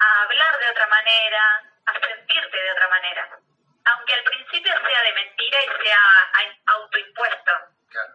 a 0.00 0.22
hablar 0.22 0.58
de 0.58 0.70
otra 0.70 0.86
manera, 0.86 1.62
a 1.86 1.92
sentirte 1.94 2.56
de 2.62 2.72
otra 2.72 2.87
manera. 2.98 3.38
Aunque 3.86 4.14
al 4.14 4.24
principio 4.24 4.72
sea 4.72 5.02
de 5.02 5.12
mentira 5.14 5.58
y 5.64 5.84
sea 5.84 5.98
a- 6.34 6.72
autoimpuesto. 6.72 7.52
Claro. 7.90 8.14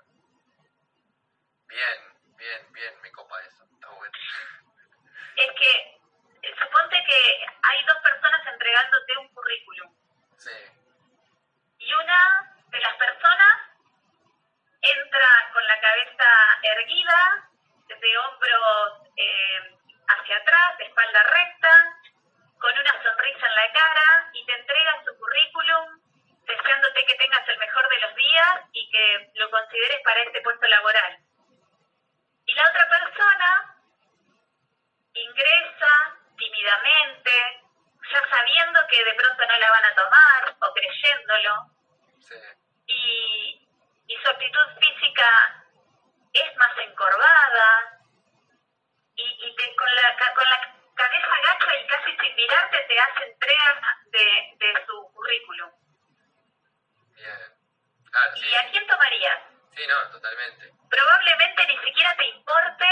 Bien, 1.67 1.97
bien, 2.37 2.73
bien, 2.73 3.01
me 3.01 3.11
copa 3.11 3.41
eso. 3.41 3.63
Está 3.73 3.89
bueno. 3.89 4.13
Es 5.35 5.51
que, 5.57 5.71
eh, 6.43 6.55
suponte 6.59 7.03
que 7.07 7.45
hay 7.63 7.85
dos 7.85 7.97
personas 8.03 8.45
entregándote 8.45 9.17
un 9.17 9.27
currículum. 9.33 9.95
Sí, 10.37 10.51
y 11.79 11.93
una 11.93 12.53
de 12.67 12.79
las 12.79 12.95
personas 12.95 13.57
entra 14.81 15.49
con 15.53 15.65
la 15.65 15.79
cabeza 15.79 16.29
erguida, 16.63 17.49
de 17.87 18.17
hombros 18.17 19.07
eh, 19.15 19.77
hacia 20.07 20.37
atrás, 20.37 20.77
de 20.77 20.83
espalda 20.85 21.23
consideres 29.53 30.01
para 30.03 30.21
este 30.21 30.41
puesto 30.41 30.67
laboral. 30.67 31.17
Y 32.45 32.53
la 32.53 32.69
otra 32.69 32.89
persona 32.89 33.75
ingresa 35.13 36.17
tímidamente, 36.37 37.31
ya 38.11 38.21
sabiendo 38.29 38.79
que 38.89 39.03
de 39.03 39.13
pronto 39.13 39.45
no 39.45 39.57
la 39.57 39.69
van 39.69 39.85
a 39.85 39.95
tomar 39.95 40.55
o 40.59 40.73
creyéndolo, 40.73 41.69
Sí. 42.19 42.35
y, 42.87 43.67
y 44.07 44.17
su 44.21 44.29
actitud 44.29 44.67
física 44.79 45.63
es 46.33 46.55
más 46.57 46.77
encorvada, 46.79 47.99
y, 49.15 49.47
y 49.47 49.55
te, 49.55 49.75
con, 49.75 49.95
la, 49.95 50.15
ca- 50.15 50.33
con 50.33 50.45
la 50.49 50.75
cabeza 50.95 51.27
agacha 51.27 51.75
y 51.75 51.87
casi 51.87 52.17
sin 52.17 52.35
mirarte 52.35 52.77
te 52.83 52.99
hace 52.99 53.23
entrega 53.25 54.02
de, 54.13 54.55
de 54.65 54.85
su 54.85 55.11
currículum. 55.13 55.71
Bien. 57.15 57.53
Ah, 58.13 58.29
sí. 58.35 58.45
¿Y 58.47 58.55
a 58.55 58.69
quién 58.71 58.85
tomarías? 58.87 59.39
Sí, 59.75 59.81
no, 59.87 60.11
totalmente. 60.11 60.71
Probablemente 60.89 61.65
ni 61.67 61.77
siquiera 61.79 62.15
te 62.15 62.25
importe 62.25 62.85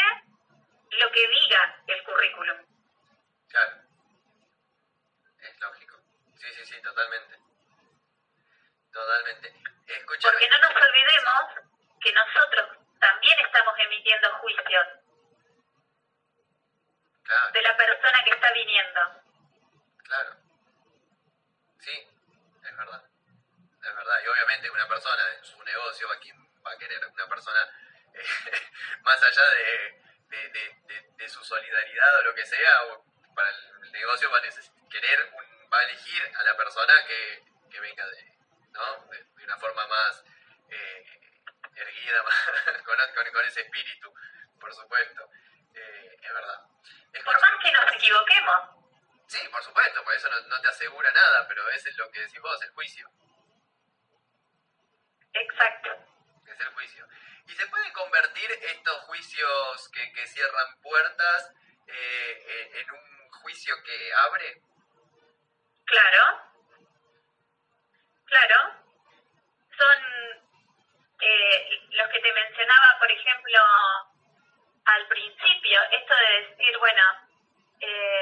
lo 1.00 1.12
que 1.12 1.28
diga 1.28 1.76
el 1.88 2.04
currículum. 2.04 2.58
Claro. 3.50 3.76
Es 5.42 5.60
lógico. 5.60 5.98
Sí, 6.38 6.48
sí, 6.56 6.66
sí, 6.66 6.82
totalmente. 6.82 7.38
Totalmente. 8.92 9.54
Escúchame. 9.88 10.32
Porque 10.34 10.50
no 10.50 10.58
nos 10.60 10.76
olvidemos 10.76 11.44
que 12.02 12.12
nosotros 12.14 12.78
también 13.00 13.40
estamos 13.46 13.74
emitiendo 13.78 14.34
juicios 14.38 14.88
Claro, 17.24 17.52
de 17.54 17.62
la 17.62 17.78
persona 17.78 18.24
que 18.26 18.32
está 18.32 18.52
viniendo. 18.54 19.00
claro. 20.04 20.41
Es 22.82 22.88
verdad. 22.88 23.04
Es 23.84 23.96
verdad. 23.96 24.20
Y 24.24 24.28
obviamente 24.28 24.70
una 24.70 24.88
persona 24.88 25.24
en 25.38 25.44
su 25.44 25.64
negocio, 25.64 26.12
¿a 26.12 26.20
quién 26.20 26.38
va 26.66 26.72
a 26.72 26.78
querer? 26.78 27.06
Una 27.08 27.28
persona, 27.28 27.60
eh, 28.14 28.24
más 29.02 29.22
allá 29.24 29.44
de, 29.50 30.02
de, 30.30 30.50
de- 30.50 30.76
de- 30.88 31.10
de 31.18 31.30
su 31.30 31.44
solidaridad 31.44 32.20
o 32.20 32.24
lo 32.24 32.36
que 32.36 32.46
sea, 32.46 32.84
o 32.86 33.06
para 33.36 33.50
el 33.50 33.92
negocio 33.92 34.30
va 34.32 34.38
a 34.40 34.90
querer, 34.90 35.32
un- 35.34 35.70
va 35.74 35.80
a 35.80 35.84
elegir 35.84 36.32
a 36.36 36.44
la 36.44 36.58
persona 36.58 36.94
que, 37.06 37.44
que 37.70 37.80
venga 37.80 38.06
de, 38.08 38.36
¿no? 38.72 39.06
de, 39.08 39.26
una 39.44 39.58
forma 39.58 39.86
más 39.88 40.24
eh, 40.70 41.20
erguida, 41.76 42.24
más, 42.24 42.82
con, 42.84 42.98
con- 43.16 43.32
con 43.34 43.46
ese 43.46 43.62
espíritu, 43.62 44.14
por 44.60 44.74
supuesto. 44.74 45.30
Eh, 45.74 46.18
es 46.22 46.34
verdad. 46.34 46.62
Por 47.24 47.42
más 47.42 47.52
que 47.64 47.72
nos 47.72 47.92
equivoquemos, 47.94 48.81
Sí, 49.32 49.40
por 49.50 49.64
supuesto, 49.64 50.04
por 50.04 50.14
eso 50.14 50.30
no, 50.30 50.42
no 50.50 50.60
te 50.62 50.68
asegura 50.68 51.10
nada, 51.12 51.48
pero 51.48 51.66
ese 51.70 51.90
es 51.90 51.98
lo 51.98 52.12
que 52.12 52.20
decís 52.20 52.42
vos, 52.42 52.62
el 52.64 52.72
juicio. 52.72 53.08
exacto. 55.34 55.90
Es 56.48 56.60
el 56.60 56.68
juicio. 56.74 57.08
¿Y 57.48 57.54
se 57.54 57.66
puede 57.68 57.94
convertir 57.94 58.52
estos 58.52 58.98
juicios 59.06 59.90
que, 59.94 60.12
que 60.12 60.28
cierran 60.28 60.82
puertas 60.82 61.54
eh, 61.88 62.72
en- 62.82 62.92
un 62.92 63.30
juicio 63.42 63.74
que 63.86 64.14
abre? 64.28 64.62
Claro, 65.86 66.24
claro. 68.26 68.58
Son 69.78 70.00
eh, 71.22 71.80
los 71.92 72.10
que 72.10 72.20
te 72.20 72.34
mencionaba, 72.34 73.00
por 73.00 73.10
ejemplo, 73.12 73.60
al 74.86 75.08
principio, 75.08 75.80
esto 75.92 76.14
de 76.16 76.48
decir, 76.50 76.78
bueno, 76.80 77.04
eh, 77.80 78.21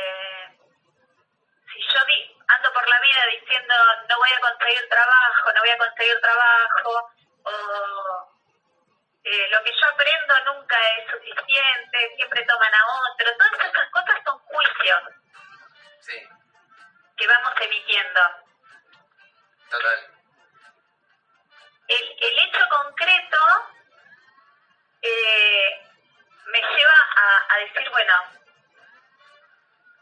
yo 1.94 2.06
di- 2.06 2.38
ando 2.48 2.74
por 2.74 2.88
la 2.88 3.00
vida 3.00 3.22
diciendo 3.40 3.74
no 4.08 4.18
voy 4.18 4.30
a 4.32 4.40
conseguir 4.40 4.88
trabajo, 4.90 5.54
no 5.54 5.62
voy 5.62 5.70
a 5.70 5.78
conseguir 5.78 6.20
trabajo, 6.22 7.10
o 7.44 8.40
eh, 9.24 9.48
lo 9.52 9.64
que 9.64 9.72
yo 9.80 9.88
aprendo 9.88 10.40
nunca 10.46 10.76
es 10.98 11.12
suficiente, 11.12 12.14
siempre 12.16 12.44
toman 12.46 12.74
a 12.74 12.86
otro, 12.86 13.38
todas 13.38 13.70
esas 13.70 13.90
cosas 13.92 14.20
son 14.26 14.38
juicios 14.40 15.00
Sí, 16.02 16.28
que 17.18 17.28
vamos 17.28 17.54
emitiendo. 17.62 18.20
total. 19.70 20.08
el, 21.88 22.16
el 22.22 22.40
hecho 22.40 22.66
concreto 22.70 23.38
eh, 25.02 25.88
me 26.48 26.60
lleva 26.60 26.94
a, 27.16 27.54
a 27.54 27.58
decir, 27.60 27.90
bueno, 27.90 28.14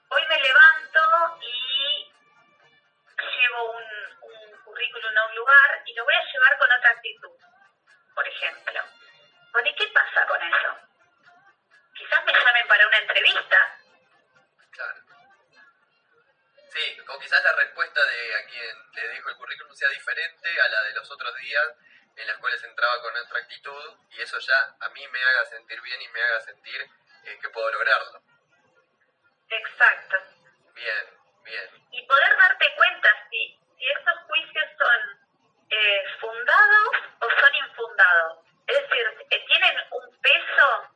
hoy 0.09 0.25
me 0.27 0.39
levanto 0.39 1.39
y 1.41 2.13
llevo 3.17 3.71
un, 3.71 3.83
un 4.21 4.63
currículum 4.63 5.17
a 5.17 5.25
un 5.27 5.35
lugar 5.35 5.81
y 5.85 5.93
lo 5.93 6.03
voy 6.03 6.13
a 6.13 6.31
llevar 6.31 6.57
con 6.57 6.71
otra 6.71 6.89
actitud, 6.91 7.39
por 8.15 8.27
ejemplo. 8.27 8.81
Bueno, 9.51 9.69
¿y 9.69 9.75
qué 9.75 9.87
pasa 9.87 10.25
con 10.27 10.41
eso? 10.41 10.77
Quizás 11.95 12.25
me 12.25 12.33
llamen 12.33 12.67
para 12.67 12.87
una 12.87 12.97
entrevista. 12.97 13.79
Claro. 14.71 15.01
Sí, 16.69 16.97
o 17.07 17.19
quizás 17.19 17.43
la 17.43 17.53
respuesta 17.53 18.03
de 18.03 18.35
a 18.35 18.45
quien 18.45 18.91
le 18.93 19.09
dijo 19.09 19.29
el 19.29 19.35
currículum 19.37 19.73
sea 19.75 19.89
diferente 19.89 20.61
a 20.61 20.67
la 20.67 20.83
de 20.83 20.93
los 20.93 21.09
otros 21.09 21.35
días 21.37 21.73
en 22.15 22.27
las 22.27 22.37
cuales 22.37 22.63
entraba 22.63 23.01
con 23.01 23.15
otra 23.15 23.39
actitud 23.39 23.95
y 24.09 24.21
eso 24.21 24.37
ya 24.39 24.75
a 24.79 24.89
mí 24.89 25.07
me 25.07 25.23
haga 25.23 25.45
sentir 25.45 25.81
bien 25.81 26.01
y 26.01 26.07
me 26.09 26.21
haga 26.21 26.41
sentir 26.41 26.81
eh, 27.23 27.39
que 27.41 27.49
puedo 27.49 27.71
lograrlo. 27.71 28.21
Exacto. 29.49 30.17
Bien, 30.75 31.05
bien. 31.43 31.69
y 31.91 32.01
poder 32.05 32.38
darte 32.38 32.75
cuenta 32.75 33.10
si, 33.31 33.57
si 33.77 33.86
estos 33.89 34.19
juicios 34.27 34.65
son 34.77 35.19
eh, 35.69 36.03
fundados 36.19 36.89
o 37.21 37.29
son 37.39 37.55
infundados. 37.55 38.39
Es 38.67 38.81
decir, 38.81 39.25
eh, 39.31 39.45
tienen 39.47 39.75
un 39.91 40.21
peso 40.21 40.89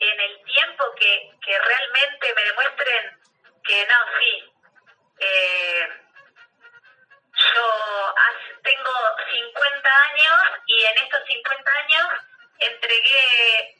en 0.00 0.20
el 0.20 0.44
tiempo 0.44 0.94
que, 0.96 1.30
que 1.44 1.58
realmente 1.58 2.34
me 2.34 2.44
demuestren 2.44 3.18
que 3.64 3.86
no, 3.86 4.18
sí. 4.18 4.52
eh, 5.20 5.88
yo 7.54 8.14
tengo 8.62 8.92
50 9.30 9.90
años 10.10 10.60
y 10.66 10.84
en 10.84 10.98
estos 10.98 11.20
50 11.26 11.70
años 11.70 12.08
entregué 12.58 13.76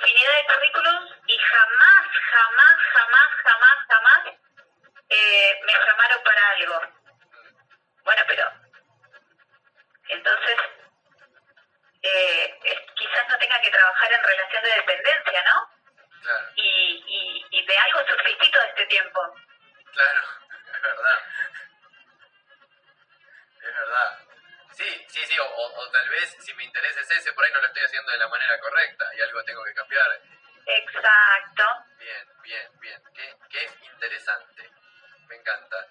infinidad 0.00 0.34
de 0.36 0.46
currículums 0.54 1.10
y 1.26 1.38
jamás, 1.38 2.06
jamás, 2.32 2.76
jamás, 2.92 3.28
jamás, 3.44 3.78
jamás 3.88 4.26
eh, 5.08 5.60
me 5.64 5.72
llamaron 5.72 6.22
para 6.24 6.50
algo. 6.50 6.80
Bueno, 8.04 8.22
pero 8.26 8.50
entonces 10.08 10.56
eh, 12.02 12.58
es- 12.64 12.92
quizás 12.96 13.28
no 13.28 13.38
tenga 13.38 13.60
que 13.60 13.70
trabajar 13.70 14.12
en 14.12 14.22
relación 14.24 14.62
de 14.62 14.70
dependencia, 14.74 15.44
¿no? 15.44 15.70
Claro, 16.22 16.46
Y, 16.56 17.04
y, 17.06 17.46
y 17.50 17.66
de 17.66 17.76
algo 17.78 18.00
subsistí 18.06 18.50
todo 18.50 18.62
este 18.62 18.86
tiempo. 18.86 19.20
claro, 19.92 20.20
es 20.74 20.82
verdad. 20.82 21.18
Es 23.62 23.74
verdad. 23.74 24.18
Sí, 24.72 25.06
sí, 25.08 25.26
sí, 25.26 25.38
o, 25.38 25.44
o- 25.44 25.74
o 25.80 25.90
tal 25.90 26.08
vez 26.08 26.36
si 26.40 26.54
mi 26.54 26.64
interés 26.64 26.96
es 26.96 27.10
ese, 27.10 27.32
por 27.34 27.44
ahí 27.44 27.52
no 27.52 27.60
lo 27.60 27.66
estoy 27.66 27.82
haciendo 27.84 28.12
de 28.12 28.18
la 28.18 28.28
manera 28.28 28.58
correcta 28.60 28.99
algo 29.30 29.44
tengo 29.44 29.64
que 29.64 29.74
cambiar. 29.74 30.20
Exacto. 30.66 31.64
Bien, 31.98 32.28
bien, 32.42 32.80
bien. 32.80 33.02
Qué, 33.14 33.36
qué 33.48 33.70
interesante. 33.92 34.70
Me 35.28 35.36
encanta. 35.36 35.86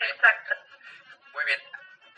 Exacto. 0.00 0.54
Muy 1.32 1.44
bien. 1.44 1.60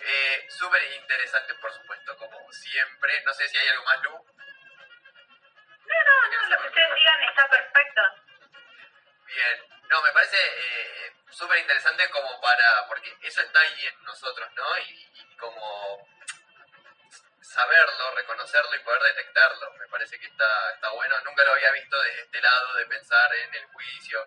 Eh, 0.00 0.46
Súper 0.48 0.82
interesante, 0.92 1.54
por 1.54 1.72
supuesto, 1.72 2.16
como 2.16 2.52
siempre. 2.52 3.22
No 3.24 3.34
sé 3.34 3.48
si 3.48 3.58
hay 3.58 3.68
algo 3.68 3.84
más, 3.84 4.02
Lu. 4.02 4.10
No, 4.12 5.94
no, 6.04 6.28
no, 6.30 6.48
lo 6.48 6.62
que 6.62 6.68
ustedes 6.68 6.94
digan 6.94 7.22
está 7.22 7.48
perfecto. 7.48 8.02
Bien. 9.26 9.64
No, 9.88 10.02
me 10.02 10.12
parece 10.12 10.36
eh, 10.36 11.12
súper 11.30 11.58
interesante 11.58 12.08
como 12.10 12.40
para... 12.40 12.86
Porque 12.86 13.16
eso 13.22 13.40
está 13.40 13.60
ahí 13.60 13.86
en 13.86 14.04
nosotros, 14.04 14.50
¿no? 14.54 14.78
Y, 14.78 15.10
y 15.14 15.36
como 15.36 16.06
saberlo, 17.48 18.14
reconocerlo 18.14 18.74
y 18.76 18.78
poder 18.80 19.02
detectarlo. 19.14 19.72
Me 19.78 19.88
parece 19.88 20.18
que 20.20 20.26
está, 20.26 20.70
está 20.74 20.90
bueno. 20.90 21.16
Nunca 21.24 21.44
lo 21.44 21.52
había 21.52 21.70
visto 21.72 21.98
desde 22.02 22.20
este 22.22 22.40
lado 22.40 22.74
de 22.74 22.86
pensar 22.86 23.34
en 23.34 23.54
el 23.54 23.64
juicio 23.66 24.26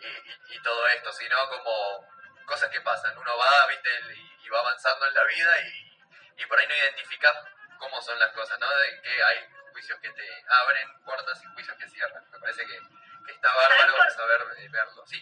y, 0.00 0.06
y- 0.06 0.56
y 0.56 0.62
todo 0.62 0.86
esto, 0.88 1.12
sino 1.12 1.48
como 1.48 2.06
cosas 2.46 2.70
que 2.70 2.80
pasan. 2.82 3.16
Uno 3.16 3.36
va, 3.38 3.66
viste, 3.68 3.90
y, 4.14 4.46
y 4.46 4.48
va 4.50 4.60
avanzando 4.60 5.06
en 5.06 5.14
la 5.14 5.24
vida 5.24 5.60
y, 5.60 6.42
y 6.42 6.46
por 6.46 6.58
ahí 6.58 6.66
no 6.66 6.74
identifica 6.74 7.32
cómo 7.78 8.00
son 8.02 8.18
las 8.18 8.30
cosas, 8.32 8.58
¿no? 8.58 8.68
De 8.68 9.00
que 9.02 9.22
hay 9.22 9.48
juicios 9.72 9.98
que 10.00 10.10
te 10.10 10.44
abren 10.48 11.04
puertas 11.04 11.42
y 11.42 11.46
juicios 11.54 11.76
que 11.78 11.88
cierran. 11.88 12.30
Me 12.30 12.38
parece 12.38 12.66
que, 12.66 12.78
que 13.26 13.32
está 13.32 13.54
bárbaro 13.54 14.10
saber 14.10 14.40
eh, 14.58 14.68
verlo. 14.70 15.06
Sí. 15.06 15.20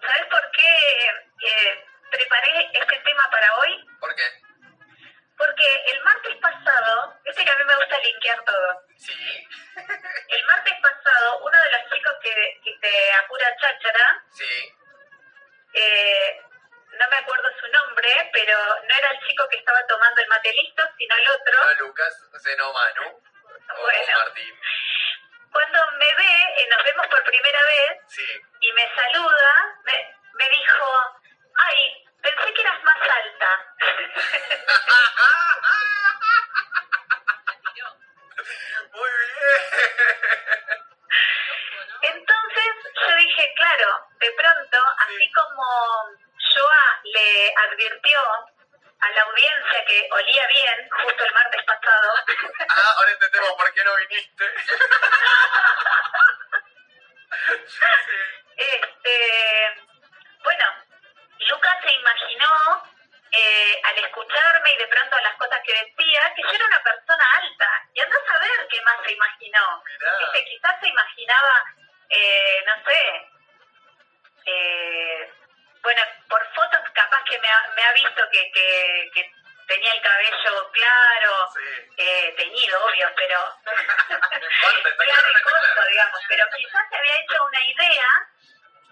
¿Sabes 0.00 0.26
por 0.30 0.50
qué 0.52 1.08
eh, 1.46 1.84
preparé 2.10 2.70
este 2.74 2.96
tema 2.98 3.28
para 3.30 3.54
hoy? 3.56 3.86
¿Por 3.98 4.14
qué? 4.14 4.45
Porque 5.36 5.84
el 5.92 6.00
martes 6.02 6.34
pasado, 6.36 7.14
viste 7.24 7.44
que 7.44 7.50
a 7.50 7.56
mí 7.58 7.64
me 7.64 7.76
gusta 7.76 7.98
linkear 7.98 8.42
todo. 8.44 8.82
Sí. 8.96 9.48
El 10.28 10.44
martes 10.46 10.74
pasado, 10.80 11.38
uno 11.40 11.58
de 11.62 11.70
los 11.70 11.90
chicos 11.92 12.14
que, 12.22 12.60
que 12.64 12.72
te 12.80 13.12
apura 13.14 13.54
cháchara, 13.60 14.24
Sí. 14.30 14.72
eh, 15.74 16.40
no 16.92 17.08
me 17.10 17.16
acuerdo 17.16 17.48
su 17.60 17.66
nombre, 17.68 18.30
pero 18.32 18.58
no 18.88 18.94
era 18.94 19.10
el 19.10 19.20
chico 19.26 19.46
que 19.50 19.58
estaba 19.58 19.86
tomando 19.86 20.20
el 20.22 20.28
mate 20.28 20.50
listo, 20.54 20.82
sino 20.96 21.14
el 21.16 21.28
otro. 21.28 21.62
No 21.62 21.86
Lucas, 21.86 22.14
sino 22.42 22.72
Manu. 22.72 23.08
O, 23.10 23.80
Bueno. 23.82 24.12
o 24.16 24.24
Martín. 24.24 24.60
Cuando 25.52 25.90
me 25.98 26.14
ve, 26.14 26.54
eh, 26.62 26.68
nos 26.70 26.82
vemos 26.84 27.06
por 27.08 27.22
primera 27.24 27.62
vez 27.64 27.98
Sí. 28.08 28.40
y 28.60 28.72
me 28.72 28.94
saluda, 28.94 29.78
me, 29.84 30.16
me 30.34 30.48
dijo, 30.48 31.15
Ha 34.66 34.74
ha 34.86 35.00
ha! 35.16 35.35
Imaginó. 69.48 69.82
Viste, 70.20 70.44
quizás 70.44 70.80
se 70.80 70.88
imaginaba, 70.88 71.64
eh, 72.10 72.64
no 72.66 72.84
sé, 72.84 73.28
eh, 74.46 75.32
bueno, 75.82 76.02
por 76.28 76.54
fotos 76.54 76.80
capaz 76.94 77.22
que 77.24 77.38
me 77.38 77.48
ha, 77.48 77.68
me 77.76 77.82
ha 77.82 77.92
visto 77.92 78.28
que, 78.30 78.50
que, 78.52 79.10
que 79.14 79.30
tenía 79.66 79.92
el 79.92 80.02
cabello 80.02 80.70
claro, 80.72 81.48
Sí. 81.54 81.60
eh, 81.96 82.34
teñido, 82.36 82.84
obvio, 82.84 83.10
pero 83.16 83.38
claro 83.64 85.30
y 85.30 85.42
corto, 85.42 85.58
claro. 85.74 85.88
digamos, 85.90 86.20
pero 86.28 86.46
quizás 86.56 86.88
se 86.90 86.96
había 86.96 87.16
hecho 87.20 87.44
una 87.44 87.64
idea 87.64 88.06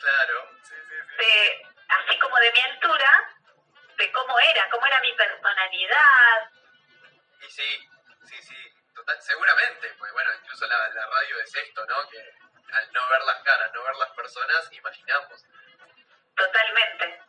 Claro, 0.01 0.51
sí, 0.63 0.75
sí, 0.75 0.95
sí. 1.09 1.17
de, 1.25 1.67
así 1.89 2.19
como 2.19 2.37
de 2.39 2.53
mi 2.53 2.61
altura, 2.61 3.31
de 3.97 4.13
cómo 4.13 4.39
era, 4.41 4.69
cómo 4.69 4.87
era 4.87 5.01
mi 5.01 5.13
personalidad. 5.15 6.51
Y 7.41 7.51
sí, 7.51 7.89
sí, 8.27 8.43
sí, 8.43 8.74
seguramente, 9.21 9.95
pues 9.99 10.13
bueno, 10.13 10.31
incluso 10.41 10.67
la, 10.67 10.89
la 10.89 11.07
radio 11.07 11.41
es 11.41 11.55
esto, 11.55 11.85
¿no? 11.87 12.09
Que 12.09 12.19
al 12.73 12.93
no 12.93 13.09
ver 13.09 13.23
las 13.23 13.43
caras, 13.43 13.73
no 13.73 13.83
ver 13.83 13.97
las 13.97 14.11
personas, 14.11 14.73
imaginamos. 14.73 15.45
Totalmente, 16.37 17.21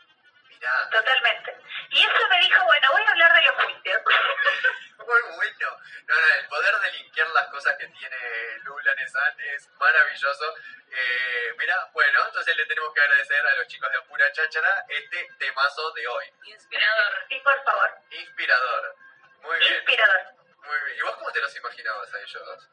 Mirá, 0.50 0.90
totalmente. 0.90 1.56
Y 1.90 2.02
eso 2.02 2.28
me 2.30 2.40
dijo, 2.40 2.64
bueno, 2.66 2.92
voy 2.92 3.04
a 3.04 3.10
hablar 3.12 3.34
de 3.34 3.42
los 3.44 3.56
juicios. 3.56 4.02
muy 4.98 5.22
bueno. 5.36 5.80
No, 6.08 6.16
no, 6.16 6.28
el 6.40 6.48
poder 6.48 6.76
de 6.80 6.92
linkear 6.94 7.28
las 7.30 7.48
cosas 7.48 7.76
que 7.78 7.88
tiene 7.88 8.18
Lula 8.64 8.96
Nesan 8.96 9.40
es 9.40 9.70
maravilloso. 9.80 10.56
Eh, 10.92 11.54
mira, 11.58 11.90
bueno, 11.94 12.20
entonces 12.26 12.56
le 12.56 12.66
tenemos 12.66 12.94
que 12.94 13.02
agradecer 13.02 13.46
a 13.46 13.56
los 13.56 13.68
chicos 13.68 13.92
de 13.92 13.98
Apura 13.98 14.32
Cháchara 14.32 14.86
este 14.88 15.28
temazo 15.38 15.92
de 15.92 16.08
hoy. 16.08 16.34
Inspirador. 16.46 17.26
Sí, 17.28 17.40
por 17.44 17.64
favor, 17.64 17.92
Inspirador. 18.12 18.96
Muy 19.42 19.60
bien, 19.60 19.76
inspirador. 19.76 20.45
Muy 20.66 20.80
bien. 20.86 20.98
¿Y 20.98 21.02
vos 21.02 21.16
cómo 21.16 21.32
te 21.32 21.42
los 21.42 21.56
imaginabas 21.56 22.14
a 22.14 22.20
ellos 22.20 22.46
dos? 22.46 22.70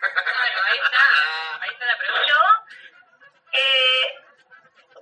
Bueno, 0.00 0.60
ahí 0.64 0.78
está. 0.78 1.58
Ahí 1.62 1.70
está 1.70 1.84
la 1.86 1.98
pregunta. 1.98 2.26
Yo, 2.26 2.40
eh, 3.52 4.24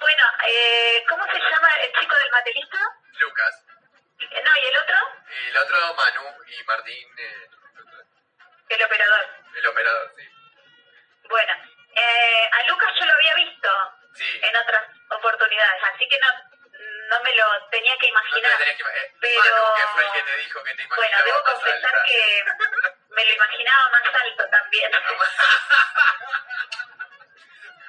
bueno, 0.00 0.24
eh, 0.48 1.04
¿cómo 1.08 1.24
se 1.26 1.38
llama 1.38 1.68
el 1.80 1.92
chico 1.98 2.14
del 2.16 2.30
matelista? 2.30 2.78
Lucas. 3.18 3.64
Eh, 4.20 4.42
No, 4.44 4.56
y 4.56 4.66
el 4.66 4.76
otro, 4.76 4.96
El 5.48 5.56
otro 5.56 5.94
Manu 5.94 6.44
y 6.46 6.64
Martín, 6.64 7.08
eh, 7.18 7.48
el 8.68 8.82
operador. 8.84 9.28
el 9.56 9.66
operador, 9.66 10.14
sí. 10.16 10.28
Bueno, 11.28 11.52
eh, 11.94 12.50
a 12.52 12.62
Lucas 12.68 12.92
yo 12.98 13.06
lo 13.06 13.12
había 13.14 13.34
visto 13.34 13.68
Sí. 14.14 14.40
en 14.42 14.56
otras 14.56 14.84
oportunidades, 15.10 15.82
así 15.94 16.08
que 16.08 16.18
no, 16.20 16.28
no 17.12 17.20
me 17.22 17.34
lo 17.34 17.44
tenía 17.70 17.96
que 17.98 18.10
No 18.10 18.20
te 18.20 18.28
imaginar. 18.28 18.50
la 18.52 18.58
tenés 18.58 18.76
que 18.76 18.82
eh, 18.82 19.14
pero- 19.20 19.74
que 19.76 19.82
fue 19.92 20.04
el 20.04 20.12
que 20.12 20.22
te 20.22 20.36
dijo 20.38 20.62
que 20.64 20.74
te 20.74 20.86
Bueno, 20.86 21.16
debo 21.24 21.42
confesar 21.44 21.74
alta. 21.94 22.02
que 22.06 22.44
me 23.10 23.24
lo 23.26 23.32
imaginaba 23.34 23.90
más 23.90 24.14
alto 24.14 24.48
también. 24.50 24.92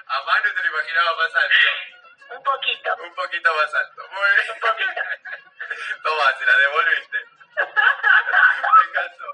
A 0.07 0.21
Manu 0.23 0.53
te 0.53 0.61
lo 0.63 0.67
imaginaba 0.67 1.15
más 1.15 1.35
alto. 1.35 1.55
Un 2.35 2.43
poquito, 2.43 2.95
Un 2.95 3.15
poquito 3.15 3.53
más 3.55 3.73
alto. 3.73 4.07
Muy 4.09 4.29
bien. 4.35 4.51
un 4.51 4.59
poquito. 4.59 5.01
Toma, 6.03 6.37
se 6.37 6.45
la 6.45 6.57
devolviste. 6.57 7.17
Me 7.55 8.83
encantó. 8.89 9.33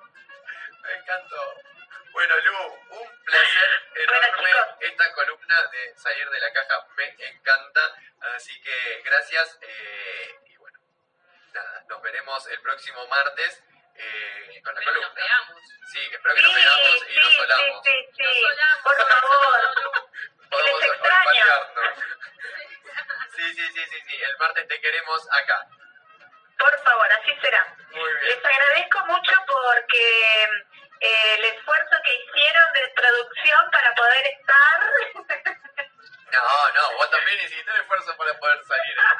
Me 0.84 0.94
encantó. 0.94 1.54
Bueno, 2.12 2.36
Lu, 2.38 2.58
un 2.90 3.24
placer 3.24 3.84
enorme 3.96 4.52
esta 4.82 5.14
columna 5.14 5.64
de 5.72 5.96
salir 5.98 6.30
de 6.30 6.40
la 6.40 6.52
caja. 6.54 6.86
Me 6.96 7.06
encanta. 7.28 7.82
Así 8.40 8.56
que 8.62 9.02
gracias. 9.04 9.60
eh, 9.62 10.36
y 10.46 10.56
bueno, 10.56 10.80
nada, 11.52 11.84
nos 11.90 12.02
veremos 12.02 12.48
el 12.48 12.62
próximo 12.62 13.06
martes 13.08 13.62
eh, 13.96 14.62
con 14.64 14.74
la 14.76 14.80
Pero 14.80 14.94
nos 14.94 15.02
columna. 15.04 15.14
pegamos. 15.14 15.62
Sí, 15.92 16.00
espero 16.10 16.36
que 16.36 16.42
nos 16.42 16.56
veamos 16.56 17.06
y 17.10 17.16
nos 17.20 17.34
solamos. 17.36 17.84
sí, 17.84 17.92
sí, 18.16 18.24
Nos 18.24 18.34
sí. 18.34 18.42
solamos. 18.42 18.84
Por 18.84 18.96
favor. 19.10 19.60
Extraño. 20.52 20.94
olfatearnos. 20.94 22.00
Sí, 23.36 23.54
sí, 23.56 23.68
sí, 23.74 23.86
sí, 23.92 24.00
sí. 24.08 24.24
El 24.24 24.38
martes 24.38 24.68
te 24.70 24.80
queremos 24.80 25.28
acá. 25.34 25.68
Por 26.58 26.80
favor, 26.84 27.12
así 27.12 27.36
será. 27.42 27.76
Muy 27.92 28.14
bien. 28.22 28.38
Les 28.38 28.46
agradezco 28.46 29.00
mucho 29.08 29.34
porque 29.48 30.44
eh, 31.02 31.36
el 31.38 31.44
esfuerzo 31.44 31.96
que 32.06 32.14
hicieron 32.16 32.74
de 32.74 32.88
producción 32.96 33.70
para 33.72 33.94
poder 33.96 34.28
estar. 34.28 34.80
No, 36.32 36.72
no, 36.74 36.98
vos 36.98 37.10
también 37.10 37.40
hiciste 37.42 37.72
esfuerzo 37.80 38.16
para 38.18 38.34
poder 38.40 38.64
salir 38.66 39.00
al 39.00 39.18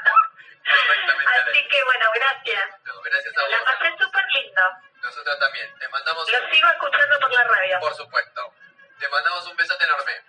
Así 1.50 1.68
que 1.68 1.84
bueno, 1.84 2.06
gracias. 2.14 2.70
No, 2.84 3.02
gracias 3.02 3.38
a 3.38 3.48
La 3.48 3.58
vos. 3.58 3.66
pasé 3.66 3.98
súper 3.98 4.24
lindo. 4.32 4.62
Nosotros 5.02 5.40
también. 5.40 5.80
Te 5.80 5.88
mandamos, 5.90 6.30
Lo 6.32 6.50
sigo 6.54 6.68
escuchando 6.70 7.20
por 7.20 7.32
la 7.34 7.44
radio. 7.44 7.80
por 7.80 7.96
supuesto, 7.96 8.54
te 9.00 9.08
mandamos 9.10 9.46
un 9.48 9.56
besote 9.56 9.84
enorme. 9.86 10.24